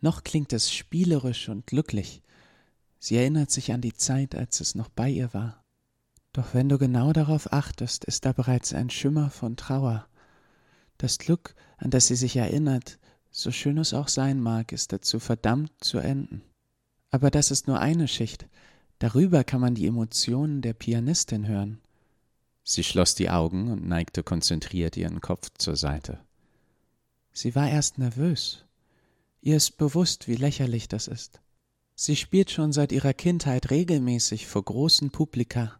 Noch 0.00 0.24
klingt 0.24 0.54
es 0.54 0.72
spielerisch 0.72 1.50
und 1.50 1.66
glücklich. 1.66 2.22
Sie 2.98 3.16
erinnert 3.16 3.50
sich 3.50 3.72
an 3.72 3.82
die 3.82 3.92
Zeit, 3.92 4.34
als 4.34 4.60
es 4.60 4.74
noch 4.74 4.88
bei 4.88 5.10
ihr 5.10 5.34
war. 5.34 5.62
Doch 6.32 6.54
wenn 6.54 6.70
du 6.70 6.78
genau 6.78 7.12
darauf 7.12 7.52
achtest, 7.52 8.06
ist 8.06 8.24
da 8.24 8.32
bereits 8.32 8.72
ein 8.72 8.88
Schimmer 8.88 9.28
von 9.28 9.56
Trauer. 9.56 10.08
Das 10.96 11.18
Glück, 11.18 11.54
an 11.76 11.90
das 11.90 12.06
sie 12.06 12.16
sich 12.16 12.36
erinnert, 12.36 12.98
so 13.36 13.50
schön 13.50 13.78
es 13.78 13.92
auch 13.92 14.06
sein 14.06 14.40
mag, 14.40 14.70
ist 14.70 14.92
dazu 14.92 15.18
verdammt 15.18 15.72
zu 15.80 15.98
enden. 15.98 16.42
Aber 17.10 17.32
das 17.32 17.50
ist 17.50 17.66
nur 17.66 17.80
eine 17.80 18.06
Schicht. 18.06 18.46
Darüber 19.00 19.42
kann 19.42 19.60
man 19.60 19.74
die 19.74 19.88
Emotionen 19.88 20.62
der 20.62 20.72
Pianistin 20.72 21.48
hören. 21.48 21.80
Sie 22.62 22.84
schloss 22.84 23.16
die 23.16 23.30
Augen 23.30 23.72
und 23.72 23.88
neigte 23.88 24.22
konzentriert 24.22 24.96
ihren 24.96 25.20
Kopf 25.20 25.50
zur 25.58 25.74
Seite. 25.74 26.20
Sie 27.32 27.56
war 27.56 27.68
erst 27.68 27.98
nervös. 27.98 28.64
Ihr 29.42 29.56
ist 29.56 29.78
bewusst, 29.78 30.28
wie 30.28 30.36
lächerlich 30.36 30.86
das 30.86 31.08
ist. 31.08 31.40
Sie 31.96 32.14
spielt 32.14 32.52
schon 32.52 32.72
seit 32.72 32.92
ihrer 32.92 33.14
Kindheit 33.14 33.70
regelmäßig 33.70 34.46
vor 34.46 34.64
großen 34.64 35.10
Publika, 35.10 35.72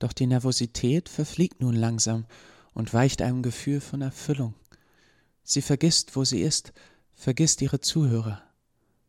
doch 0.00 0.12
die 0.12 0.26
Nervosität 0.26 1.08
verfliegt 1.08 1.60
nun 1.60 1.76
langsam 1.76 2.26
und 2.74 2.92
weicht 2.92 3.22
einem 3.22 3.42
Gefühl 3.42 3.80
von 3.80 4.02
Erfüllung. 4.02 4.54
Sie 5.42 5.62
vergisst, 5.62 6.16
wo 6.16 6.24
sie 6.24 6.40
ist, 6.40 6.72
vergisst 7.14 7.62
ihre 7.62 7.80
Zuhörer. 7.80 8.42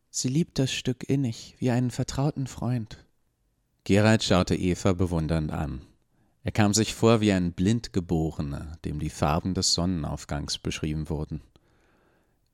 Sie 0.09 0.27
liebt 0.27 0.59
das 0.59 0.71
Stück 0.71 1.07
innig, 1.09 1.55
wie 1.59 1.71
einen 1.71 1.91
vertrauten 1.91 2.47
Freund. 2.47 3.03
Gerald 3.83 4.23
schaute 4.23 4.55
Eva 4.55 4.93
bewundernd 4.93 5.51
an. 5.51 5.81
Er 6.43 6.51
kam 6.51 6.73
sich 6.73 6.93
vor 6.93 7.21
wie 7.21 7.31
ein 7.31 7.53
Blindgeborener, 7.53 8.77
dem 8.85 8.99
die 8.99 9.09
Farben 9.09 9.53
des 9.53 9.73
Sonnenaufgangs 9.73 10.57
beschrieben 10.57 11.09
wurden. 11.09 11.41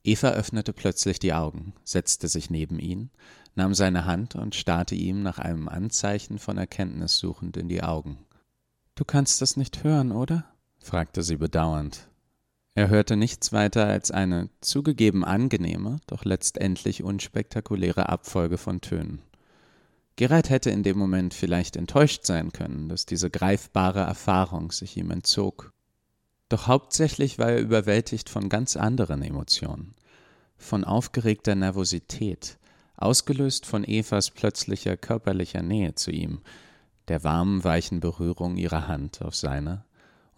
Eva 0.02 0.30
öffnete 0.30 0.72
plötzlich 0.72 1.18
die 1.18 1.34
Augen, 1.34 1.74
setzte 1.84 2.28
sich 2.28 2.50
neben 2.50 2.78
ihn, 2.78 3.10
nahm 3.54 3.74
seine 3.74 4.06
Hand 4.06 4.34
und 4.34 4.54
starrte 4.54 4.94
ihm 4.94 5.22
nach 5.22 5.38
einem 5.38 5.68
Anzeichen 5.68 6.38
von 6.38 6.56
Erkenntnis 6.56 7.18
suchend 7.18 7.56
in 7.56 7.68
die 7.68 7.82
Augen. 7.82 8.18
Du 8.94 9.04
kannst 9.04 9.42
das 9.42 9.56
nicht 9.56 9.84
hören, 9.84 10.12
oder? 10.12 10.44
fragte 10.78 11.22
sie 11.22 11.36
bedauernd. 11.36 12.09
Er 12.80 12.88
hörte 12.88 13.14
nichts 13.14 13.52
weiter 13.52 13.84
als 13.88 14.10
eine 14.10 14.48
zugegeben 14.62 15.22
angenehme, 15.22 16.00
doch 16.06 16.24
letztendlich 16.24 17.02
unspektakuläre 17.02 18.08
Abfolge 18.08 18.56
von 18.56 18.80
Tönen. 18.80 19.20
Gerald 20.16 20.48
hätte 20.48 20.70
in 20.70 20.82
dem 20.82 20.96
Moment 20.96 21.34
vielleicht 21.34 21.76
enttäuscht 21.76 22.24
sein 22.24 22.54
können, 22.54 22.88
dass 22.88 23.04
diese 23.04 23.28
greifbare 23.28 24.00
Erfahrung 24.00 24.72
sich 24.72 24.96
ihm 24.96 25.10
entzog. 25.10 25.74
Doch 26.48 26.68
hauptsächlich 26.68 27.38
war 27.38 27.50
er 27.50 27.60
überwältigt 27.60 28.30
von 28.30 28.48
ganz 28.48 28.76
anderen 28.76 29.20
Emotionen, 29.20 29.94
von 30.56 30.82
aufgeregter 30.82 31.56
Nervosität, 31.56 32.56
ausgelöst 32.96 33.66
von 33.66 33.84
Evas 33.84 34.30
plötzlicher 34.30 34.96
körperlicher 34.96 35.60
Nähe 35.60 35.96
zu 35.96 36.12
ihm, 36.12 36.40
der 37.08 37.24
warmen, 37.24 37.62
weichen 37.62 38.00
Berührung 38.00 38.56
ihrer 38.56 38.88
Hand 38.88 39.20
auf 39.20 39.36
seine 39.36 39.84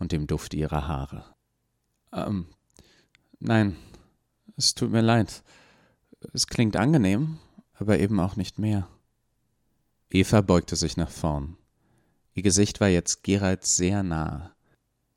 und 0.00 0.10
dem 0.10 0.26
Duft 0.26 0.54
ihrer 0.54 0.88
Haare. 0.88 1.31
Ähm, 2.12 2.46
nein, 3.40 3.76
es 4.56 4.74
tut 4.74 4.92
mir 4.92 5.00
leid. 5.00 5.42
Es 6.32 6.46
klingt 6.46 6.76
angenehm, 6.76 7.38
aber 7.74 7.98
eben 7.98 8.20
auch 8.20 8.36
nicht 8.36 8.58
mehr. 8.58 8.88
Eva 10.10 10.40
beugte 10.40 10.76
sich 10.76 10.96
nach 10.96 11.10
vorn. 11.10 11.56
Ihr 12.34 12.42
Gesicht 12.42 12.80
war 12.80 12.88
jetzt 12.88 13.24
Gerald 13.24 13.64
sehr 13.64 14.02
nah. 14.02 14.54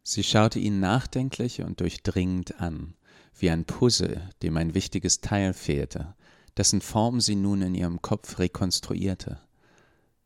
Sie 0.04 0.24
schaute 0.24 0.60
ihn 0.60 0.80
nachdenklich 0.80 1.62
und 1.62 1.80
durchdringend 1.80 2.60
an, 2.60 2.94
wie 3.38 3.50
ein 3.50 3.66
Puzzle, 3.66 4.30
dem 4.42 4.58
ein 4.58 4.74
wichtiges 4.74 5.22
Teil 5.22 5.54
fehlte, 5.54 6.16
dessen 6.58 6.82
Form 6.82 7.20
sie 7.20 7.36
nun 7.36 7.62
in 7.62 7.76
ihrem 7.76 8.02
Kopf 8.02 8.40
rekonstruierte. 8.40 9.40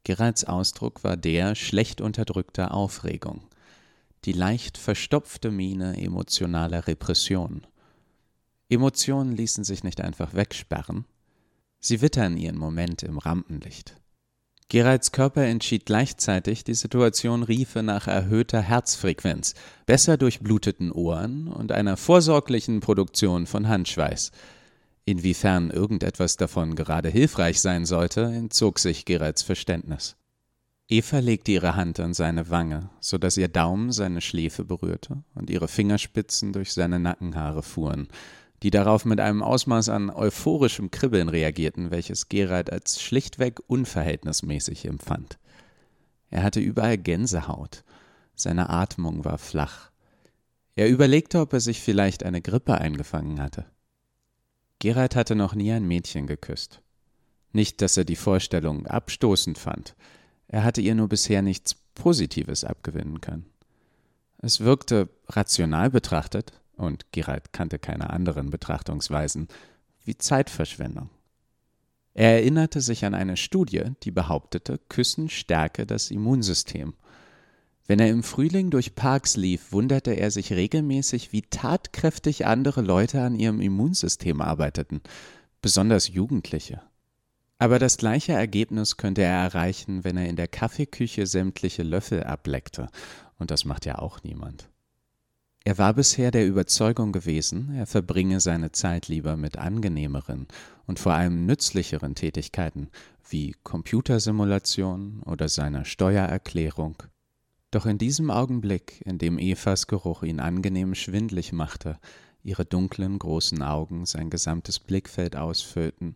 Geralds 0.03 0.45
Ausdruck 0.45 1.03
war 1.03 1.17
der 1.17 1.55
schlecht 1.55 2.01
unterdrückter 2.01 2.73
Aufregung, 2.73 3.48
die 4.25 4.33
leicht 4.33 4.77
verstopfte 4.77 5.51
Miene 5.51 5.97
emotionaler 5.97 6.87
Repression. 6.87 7.65
Emotionen 8.69 9.35
ließen 9.35 9.63
sich 9.63 9.83
nicht 9.83 10.01
einfach 10.01 10.33
wegsperren, 10.33 11.05
sie 11.79 12.01
wittern 12.01 12.37
ihren 12.37 12.57
Moment 12.57 13.03
im 13.03 13.17
Rampenlicht. 13.17 13.95
Geralds 14.71 15.11
Körper 15.11 15.45
entschied 15.45 15.87
gleichzeitig, 15.87 16.63
die 16.63 16.75
Situation 16.75 17.41
riefe 17.41 17.81
nach 17.81 18.07
erhöhter 18.07 18.61
Herzfrequenz, 18.61 19.55
besser 19.87 20.15
durchbluteten 20.15 20.91
Ohren 20.91 21.47
und 21.47 21.71
einer 21.71 21.97
vorsorglichen 21.97 22.79
Produktion 22.79 23.47
von 23.47 23.67
Handschweiß. 23.67 24.31
Inwiefern 25.05 25.71
irgendetwas 25.71 26.37
davon 26.37 26.75
gerade 26.75 27.09
hilfreich 27.09 27.61
sein 27.61 27.87
sollte, 27.87 28.25
entzog 28.25 28.77
sich 28.77 29.05
Geralds 29.05 29.41
Verständnis. 29.41 30.17
Eva 30.91 31.19
legte 31.19 31.51
ihre 31.51 31.75
Hand 31.75 31.99
an 31.99 32.15
seine 32.15 32.49
Wange, 32.49 32.89
so 32.99 33.19
dass 33.19 33.37
ihr 33.37 33.47
Daumen 33.47 33.91
seine 33.91 34.21
Schläfe 34.21 34.65
berührte 34.65 35.23
und 35.35 35.51
ihre 35.51 35.67
Fingerspitzen 35.67 36.51
durch 36.51 36.73
seine 36.73 36.99
Nackenhaare 36.99 37.61
fuhren, 37.61 38.07
die 38.63 38.71
darauf 38.71 39.05
mit 39.05 39.19
einem 39.19 39.43
Ausmaß 39.43 39.89
an 39.89 40.09
euphorischem 40.09 40.89
Kribbeln 40.89 41.29
reagierten, 41.29 41.91
welches 41.91 42.27
Gerald 42.27 42.71
als 42.71 42.99
schlichtweg 43.03 43.59
unverhältnismäßig 43.67 44.85
empfand. 44.85 45.37
Er 46.31 46.41
hatte 46.41 46.59
überall 46.59 46.97
Gänsehaut, 46.97 47.83
seine 48.33 48.71
Atmung 48.71 49.23
war 49.25 49.37
flach. 49.37 49.91
Er 50.75 50.89
überlegte, 50.89 51.39
ob 51.39 51.53
er 51.53 51.59
sich 51.59 51.81
vielleicht 51.81 52.23
eine 52.23 52.41
Grippe 52.41 52.79
eingefangen 52.79 53.39
hatte. 53.39 53.65
Gerald 54.79 55.15
hatte 55.15 55.35
noch 55.35 55.53
nie 55.53 55.71
ein 55.71 55.87
Mädchen 55.87 56.25
geküsst. 56.25 56.81
Nicht, 57.51 57.83
dass 57.83 57.95
er 57.95 58.05
die 58.05 58.15
Vorstellung 58.15 58.87
abstoßend 58.87 59.59
fand, 59.59 59.95
er 60.49 60.65
hatte 60.65 60.81
ihr 60.81 60.95
nur 60.95 61.07
bisher 61.07 61.41
nichts 61.41 61.75
Positives 61.95 62.65
abgewinnen 62.65 63.21
können. 63.21 63.45
Es 64.39 64.59
wirkte, 64.59 65.07
rational 65.27 65.89
betrachtet, 65.89 66.51
und 66.75 67.11
Gerald 67.11 67.53
kannte 67.53 67.79
keine 67.79 68.09
anderen 68.09 68.49
Betrachtungsweisen, 68.49 69.47
wie 70.05 70.17
Zeitverschwendung. 70.17 71.09
Er 72.13 72.33
erinnerte 72.33 72.81
sich 72.81 73.05
an 73.05 73.13
eine 73.13 73.37
Studie, 73.37 73.83
die 74.03 74.11
behauptete, 74.11 74.79
Küssen 74.89 75.29
stärke 75.29 75.85
das 75.85 76.11
Immunsystem– 76.11 76.93
wenn 77.89 77.97
er 77.97 78.09
im 78.09 78.21
Frühling 78.21 78.69
durch 78.69 78.93
Parks 78.93 79.35
lief, 79.35 79.71
wunderte 79.71 80.11
er 80.11 80.29
sich 80.29 80.53
regelmäßig, 80.53 81.31
wie 81.31 81.41
tatkräftig 81.41 82.45
andere 82.45 82.81
Leute 82.81 83.19
an 83.19 83.33
ihrem 83.33 83.59
Immunsystem 83.61 84.41
arbeiteten, 84.41 85.01
besonders 85.63 86.07
Jugendliche. 86.07 86.83
Aber 87.59 87.77
das 87.77 87.97
gleiche 87.97 88.31
Ergebnis 88.31 88.97
könnte 88.97 89.21
er 89.21 89.43
erreichen, 89.43 90.03
wenn 90.03 90.17
er 90.17 90.27
in 90.27 90.35
der 90.35 90.47
Kaffeeküche 90.47 91.27
sämtliche 91.27 91.83
Löffel 91.83 92.23
ableckte, 92.23 92.87
und 93.37 93.51
das 93.51 93.65
macht 93.65 93.85
ja 93.85 93.99
auch 93.99 94.23
niemand. 94.23 94.69
Er 95.65 95.77
war 95.77 95.93
bisher 95.93 96.31
der 96.31 96.47
Überzeugung 96.47 97.11
gewesen, 97.11 97.75
er 97.75 97.85
verbringe 97.85 98.39
seine 98.39 98.71
Zeit 98.71 99.07
lieber 99.07 99.37
mit 99.37 99.57
angenehmeren 99.57 100.47
und 100.87 100.99
vor 100.99 101.13
allem 101.13 101.45
nützlicheren 101.45 102.15
Tätigkeiten 102.15 102.89
wie 103.29 103.53
Computersimulation 103.63 105.21
oder 105.23 105.49
seiner 105.49 105.85
Steuererklärung 105.85 106.95
doch 107.71 107.85
in 107.85 107.99
diesem 107.99 108.31
Augenblick, 108.31 109.01
in 109.05 109.19
dem 109.19 109.37
Evas 109.37 109.85
Geruch 109.85 110.23
ihn 110.23 110.39
angenehm 110.39 110.95
schwindlig 110.95 111.51
machte, 111.53 111.99
ihre 112.41 112.65
dunklen, 112.65 113.19
großen 113.19 113.61
Augen 113.61 114.05
sein 114.05 114.31
gesamtes 114.31 114.79
Blickfeld 114.79 115.35
ausfüllten 115.35 116.15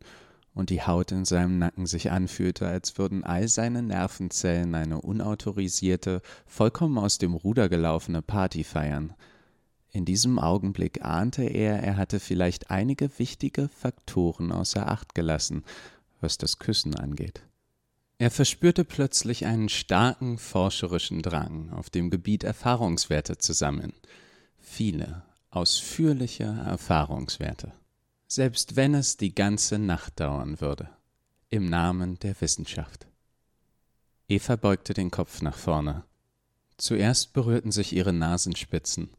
und 0.54 0.70
die 0.70 0.84
Haut 0.84 1.12
in 1.12 1.26
seinem 1.26 1.58
Nacken 1.58 1.86
sich 1.86 2.12
anfühlte, 2.12 2.68
als 2.68 2.98
würden 2.98 3.24
all 3.24 3.48
seine 3.48 3.82
Nervenzellen 3.82 4.76
eine 4.76 5.02
unautorisierte, 5.02 6.22
vollkommen 6.46 6.98
aus 6.98 7.18
dem 7.18 7.34
Ruder 7.34 7.70
gelaufene 7.70 8.22
Party 8.22 8.64
feiern. 8.64 9.14
In 9.92 10.06
diesem 10.06 10.40
Augenblick 10.40 11.04
ahnte 11.06 11.44
er, 11.44 11.82
er 11.84 11.98
hatte 11.98 12.20
vielleicht 12.20 12.72
einige 12.72 13.20
wichtige 13.20 13.70
Faktoren 13.70 14.52
außer 14.52 14.88
Acht 14.90 15.14
gelassen, 15.14 15.64
was 16.20 16.38
das 16.38 16.60
Küssen 16.60 16.96
angeht. 16.96 17.44
Er 18.18 18.32
verspürte 18.32 18.86
plötzlich 18.86 19.46
einen 19.46 19.70
starken 19.70 20.38
forscherischen 20.38 21.22
Drang, 21.22 21.72
auf 21.72 21.90
dem 21.90 22.10
Gebiet 22.10 22.44
Erfahrungswerte 22.44 23.38
zu 23.38 23.54
sammeln. 23.54 23.94
Viele, 24.58 25.24
ausführliche 25.50 26.46
Erfahrungswerte. 26.66 27.74
Selbst 28.36 28.76
wenn 28.76 28.96
es 28.96 29.16
die 29.16 29.36
ganze 29.36 29.78
Nacht 29.78 30.20
dauern 30.20 30.60
würde. 30.60 30.90
Im 31.52 31.70
Namen 31.70 32.18
der 32.18 32.42
Wissenschaft. 32.42 33.06
Eva 34.28 34.56
beugte 34.56 34.96
den 34.96 35.12
Kopf 35.12 35.44
nach 35.44 35.56
vorne. 35.56 36.04
Zuerst 36.78 37.34
berührten 37.34 37.72
sich 37.72 37.94
ihre 37.94 38.12
Nasenspitzen, 38.12 39.12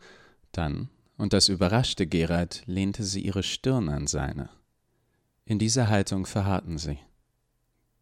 dann, 0.50 0.88
und 1.16 1.33
das 1.33 1.48
überraschte 1.48 2.09
Gerald, 2.09 2.64
lehnte 2.66 3.05
sie 3.05 3.20
ihre 3.20 3.44
Stirn 3.44 3.88
an 3.88 4.09
seine. 4.09 4.48
In 5.44 5.61
dieser 5.61 5.88
Haltung 5.88 6.27
verharrten 6.27 6.77
sie. 6.77 6.98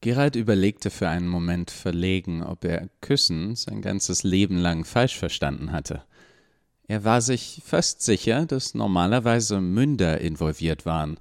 Gerald 0.00 0.34
überlegte 0.34 0.88
für 0.88 1.10
einen 1.10 1.28
Moment 1.28 1.70
verlegen, 1.70 2.42
ob 2.42 2.64
er 2.64 2.88
Küssen 3.02 3.54
sein 3.54 3.82
ganzes 3.82 4.22
Leben 4.22 4.56
lang 4.56 4.86
falsch 4.86 5.18
verstanden 5.18 5.72
hatte. 5.72 6.06
Er 6.92 7.04
war 7.04 7.22
sich 7.22 7.62
fast 7.64 8.02
sicher, 8.02 8.44
dass 8.44 8.74
normalerweise 8.74 9.62
Münder 9.62 10.20
involviert 10.20 10.84
waren, 10.84 11.16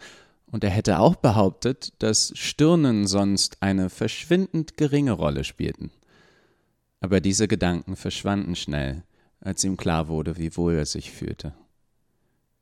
und 0.48 0.66
er 0.66 0.70
hätte 0.70 1.00
auch 1.00 1.16
behauptet, 1.16 1.94
dass 2.00 2.34
Stirnen 2.36 3.08
sonst 3.08 3.56
eine 3.62 3.90
verschwindend 3.90 4.76
geringe 4.76 5.14
Rolle 5.14 5.46
spielten. 5.46 5.90
Aber 7.00 7.22
diese 7.22 7.48
Gedanken 7.48 7.96
verschwanden 7.96 8.58
schnell, 8.58 9.04
als 9.40 9.64
ihm 9.64 9.78
klar 9.78 10.10
wurde, 10.10 10.38
wie 10.38 10.58
wohl 10.58 10.74
er 10.74 10.86
sich 10.86 11.10
fühlte. 11.10 11.54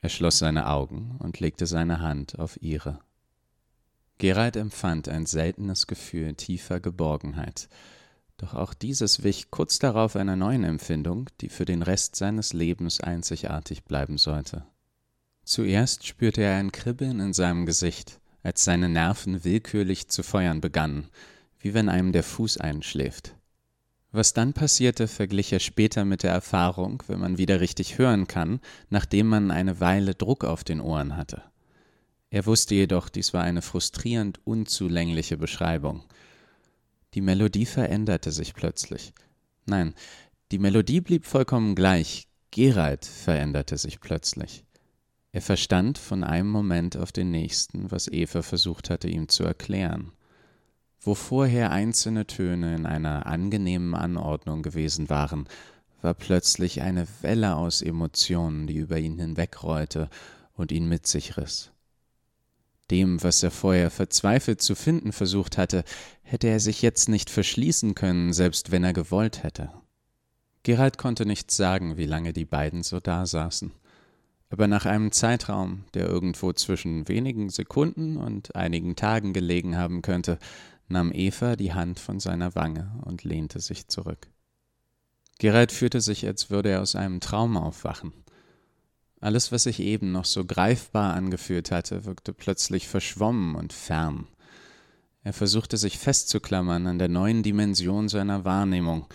Er 0.02 0.10
schloss 0.10 0.38
seine 0.38 0.68
Augen 0.68 1.16
und 1.18 1.40
legte 1.40 1.66
seine 1.66 2.02
Hand 2.02 2.38
auf 2.38 2.62
ihre. 2.62 3.00
Gerald 4.20 4.56
empfand 4.56 5.10
ein 5.10 5.26
seltenes 5.26 5.88
Gefühl 5.88 6.36
tiefer 6.36 6.80
Geborgenheit, 6.80 7.70
doch 8.42 8.54
auch 8.54 8.74
dieses 8.74 9.24
wich 9.24 9.52
kurz 9.52 9.80
darauf 9.80 10.16
einer 10.16 10.36
neuen 10.36 10.64
Empfindung, 10.64 11.30
die 11.42 11.50
für 11.50 11.66
den 11.66 11.82
Rest 11.82 12.16
seines 12.16 12.54
Lebens 12.54 13.00
einzigartig 13.00 13.84
bleiben 13.84 14.18
sollte. 14.18 14.66
Zuerst 15.44 16.06
spürte 16.06 16.42
er 16.42 16.58
ein 16.58 16.72
Kribbeln 16.72 17.20
in 17.20 17.34
seinem 17.34 17.66
Gesicht, 17.66 18.20
als 18.44 18.64
seine 18.64 18.90
Nerven 18.90 19.44
willkürlich 19.44 20.08
zu 20.08 20.24
feuern 20.24 20.62
begannen, 20.62 21.08
wie 21.60 21.74
wenn 21.74 21.90
einem 21.90 22.12
der 22.12 22.24
Fuß 22.24 22.58
einschläft. 22.58 23.36
Was 24.12 24.34
dann 24.34 24.54
passierte, 24.54 25.08
verglich 25.08 25.54
er 25.54 25.60
später 25.60 26.04
mit 26.04 26.24
der 26.24 26.32
Erfahrung, 26.32 27.04
wenn 27.08 27.20
man 27.20 27.38
wieder 27.38 27.62
richtig 27.62 27.98
hören 28.00 28.28
kann, 28.28 28.60
nachdem 28.90 29.28
man 29.28 29.52
eine 29.52 29.80
Weile 29.80 30.16
Druck 30.16 30.46
auf 30.46 30.64
den 30.64 30.82
Ohren 30.82 31.16
hatte. 31.16 31.44
Er 32.32 32.46
wusste 32.46 32.76
jedoch, 32.76 33.10
dies 33.10 33.34
war 33.34 33.44
eine 33.44 33.62
frustrierend 33.62 34.40
unzulängliche 34.46 35.38
Beschreibung. 35.38 36.04
Die 37.14 37.22
Melodie 37.22 37.66
veränderte 37.66 38.32
sich 38.32 38.54
plötzlich. 38.54 39.14
Nein, 39.66 39.94
die 40.52 40.60
Melodie 40.60 41.02
blieb 41.02 41.26
vollkommen 41.26 41.76
gleich, 41.76 42.28
Gerald 42.52 43.06
veränderte 43.06 43.78
sich 43.78 44.00
plötzlich. 44.00 44.64
Er 45.32 45.42
verstand 45.42 45.98
von 45.98 46.24
einem 46.24 46.50
Moment 46.50 46.98
auf 46.98 47.12
den 47.12 47.30
nächsten, 47.30 47.92
was 47.92 48.08
Eva 48.08 48.42
versucht 48.42 48.90
hatte 48.90 49.08
ihm 49.08 49.30
zu 49.30 49.44
erklären. 49.44 50.12
Wo 51.00 51.16
vorher 51.16 51.72
einzelne 51.72 52.26
Töne 52.26 52.76
in 52.76 52.86
einer 52.86 53.26
angenehmen 53.28 53.96
Anordnung 53.96 54.64
gewesen 54.64 55.10
waren, 55.10 55.48
war 56.02 56.14
plötzlich 56.14 56.82
eine 56.82 57.08
Welle 57.22 57.56
aus 57.56 57.82
Emotionen, 57.82 58.68
die 58.68 58.78
über 58.78 58.98
ihn 58.98 59.20
hinwegrollte 59.20 60.10
und 60.54 60.72
ihn 60.72 60.88
mit 60.88 61.08
sich 61.08 61.38
riss. 61.38 61.72
Dem, 62.92 63.22
was 63.24 63.44
er 63.44 63.52
vorher 63.52 63.92
verzweifelt 63.92 64.62
zu 64.62 64.76
finden 64.76 65.12
versucht 65.12 65.58
hatte, 65.58 65.84
hätte 66.24 66.48
er 66.48 66.60
sich 66.60 66.82
jetzt 66.82 67.10
nicht 67.10 67.30
verschließen 67.30 67.96
können, 67.96 68.34
selbst 68.34 68.72
wenn 68.72 68.84
er 68.84 68.94
gewollt 68.94 69.44
hätte. 69.44 69.70
Gerald 70.64 70.98
konnte 70.98 71.26
nicht 71.26 71.52
sagen, 71.52 71.98
wie 71.98 72.06
lange 72.06 72.34
die 72.34 72.46
beiden 72.46 72.84
so 72.84 73.00
dasaßen. 73.00 73.72
Aber 74.50 74.68
nach 74.68 74.86
einem 74.86 75.12
Zeitraum, 75.12 75.86
der 75.94 76.08
irgendwo 76.08 76.54
zwischen 76.54 77.08
wenigen 77.08 77.50
Sekunden 77.50 78.18
und 78.18 78.56
einigen 78.56 78.96
Tagen 78.96 79.32
gelegen 79.32 79.78
haben 79.78 80.02
könnte, 80.02 80.40
nahm 80.88 81.12
Eva 81.14 81.56
die 81.56 81.74
Hand 81.74 82.00
von 82.00 82.20
seiner 82.20 82.56
Wange 82.56 82.92
und 83.06 83.24
lehnte 83.24 83.60
sich 83.60 83.88
zurück. 83.88 84.28
Gerald 85.38 85.72
fühlte 85.72 86.02
sich, 86.02 86.26
als 86.26 86.50
würde 86.50 86.70
er 86.70 86.82
aus 86.82 86.96
einem 86.96 87.20
Traum 87.20 87.56
aufwachen. 87.56 88.12
Alles, 89.22 89.52
was 89.52 89.64
sich 89.64 89.82
eben 89.82 90.12
noch 90.12 90.26
so 90.26 90.46
greifbar 90.46 91.14
angefühlt 91.14 91.72
hatte, 91.72 92.06
wirkte 92.06 92.32
plötzlich 92.32 92.88
verschwommen 92.88 93.56
und 93.56 93.74
fern. 93.74 94.28
Er 95.24 95.34
versuchte 95.34 95.76
sich 95.76 95.98
festzuklammern 95.98 96.88
an 96.88 97.00
der 97.00 97.10
neuen 97.10 97.44
Dimension 97.44 98.08
seiner 98.08 98.46
Wahrnehmung, 98.46 99.08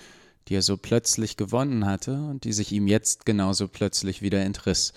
die 0.49 0.57
er 0.57 0.63
so 0.63 0.77
plötzlich 0.77 1.39
gewonnen 1.39 1.87
hatte 1.87 2.23
und 2.23 2.45
die 2.45 2.53
sich 2.53 2.73
ihm 2.73 2.87
jetzt 2.87 3.25
genauso 3.25 3.67
plötzlich 3.69 4.21
wieder 4.21 4.43
entriss, 4.43 4.93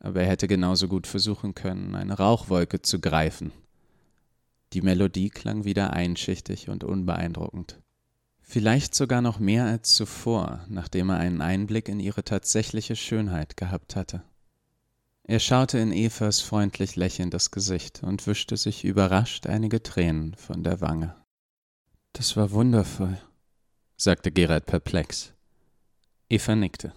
aber 0.00 0.22
er 0.22 0.28
hätte 0.28 0.48
genauso 0.48 0.88
gut 0.88 1.06
versuchen 1.06 1.54
können, 1.54 1.94
eine 1.94 2.14
Rauchwolke 2.14 2.82
zu 2.82 2.98
greifen. 2.98 3.52
Die 4.72 4.82
Melodie 4.82 5.30
klang 5.30 5.64
wieder 5.64 5.92
einschichtig 5.92 6.68
und 6.68 6.82
unbeeindruckend. 6.82 7.80
Vielleicht 8.40 8.96
sogar 8.96 9.22
noch 9.22 9.38
mehr 9.38 9.66
als 9.66 9.94
zuvor, 9.94 10.64
nachdem 10.68 11.10
er 11.10 11.18
einen 11.18 11.40
Einblick 11.40 11.88
in 11.88 12.00
ihre 12.00 12.24
tatsächliche 12.24 12.96
Schönheit 12.96 13.56
gehabt 13.56 13.94
hatte. 13.94 14.24
Er 15.24 15.38
schaute 15.38 15.78
in 15.78 15.92
Evas 15.92 16.40
freundlich 16.40 16.96
lächelndes 16.96 17.50
Gesicht 17.50 18.02
und 18.02 18.26
wischte 18.26 18.56
sich 18.56 18.84
überrascht 18.84 19.46
einige 19.46 19.82
Tränen 19.82 20.34
von 20.34 20.64
der 20.64 20.80
Wange. 20.80 21.14
Das 22.14 22.36
war 22.36 22.50
wundervoll, 22.50 23.20
sagte 23.96 24.32
Gerald 24.32 24.66
perplex. 24.66 25.32
Eva 26.28 26.56
nickte. 26.56 26.92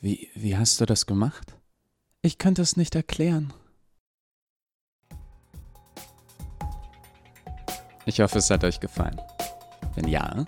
Wie, 0.00 0.28
wie 0.34 0.56
hast 0.56 0.80
du 0.80 0.86
das 0.86 1.06
gemacht? 1.06 1.56
Ich 2.20 2.38
könnte 2.38 2.62
es 2.62 2.76
nicht 2.76 2.94
erklären. 2.94 3.52
Ich 8.04 8.20
hoffe, 8.20 8.38
es 8.38 8.50
hat 8.50 8.64
euch 8.64 8.80
gefallen. 8.80 9.20
Wenn 9.94 10.08
ja, 10.08 10.44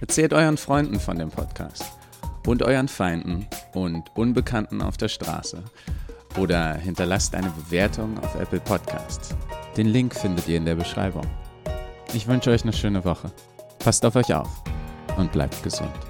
erzählt 0.00 0.32
euren 0.32 0.56
Freunden 0.56 1.00
von 1.00 1.18
dem 1.18 1.30
Podcast 1.30 1.99
und 2.46 2.62
euren 2.62 2.88
Feinden 2.88 3.46
und 3.74 4.10
Unbekannten 4.16 4.82
auf 4.82 4.96
der 4.96 5.08
Straße 5.08 5.62
oder 6.38 6.74
hinterlasst 6.74 7.34
eine 7.34 7.50
Bewertung 7.50 8.18
auf 8.18 8.34
Apple 8.34 8.60
Podcasts. 8.60 9.34
Den 9.76 9.86
Link 9.86 10.14
findet 10.14 10.48
ihr 10.48 10.56
in 10.56 10.64
der 10.64 10.74
Beschreibung. 10.74 11.26
Ich 12.12 12.26
wünsche 12.26 12.50
euch 12.50 12.62
eine 12.62 12.72
schöne 12.72 13.04
Woche. 13.04 13.30
Passt 13.78 14.04
auf 14.04 14.16
euch 14.16 14.32
auf 14.34 14.48
und 15.16 15.32
bleibt 15.32 15.62
gesund. 15.62 16.09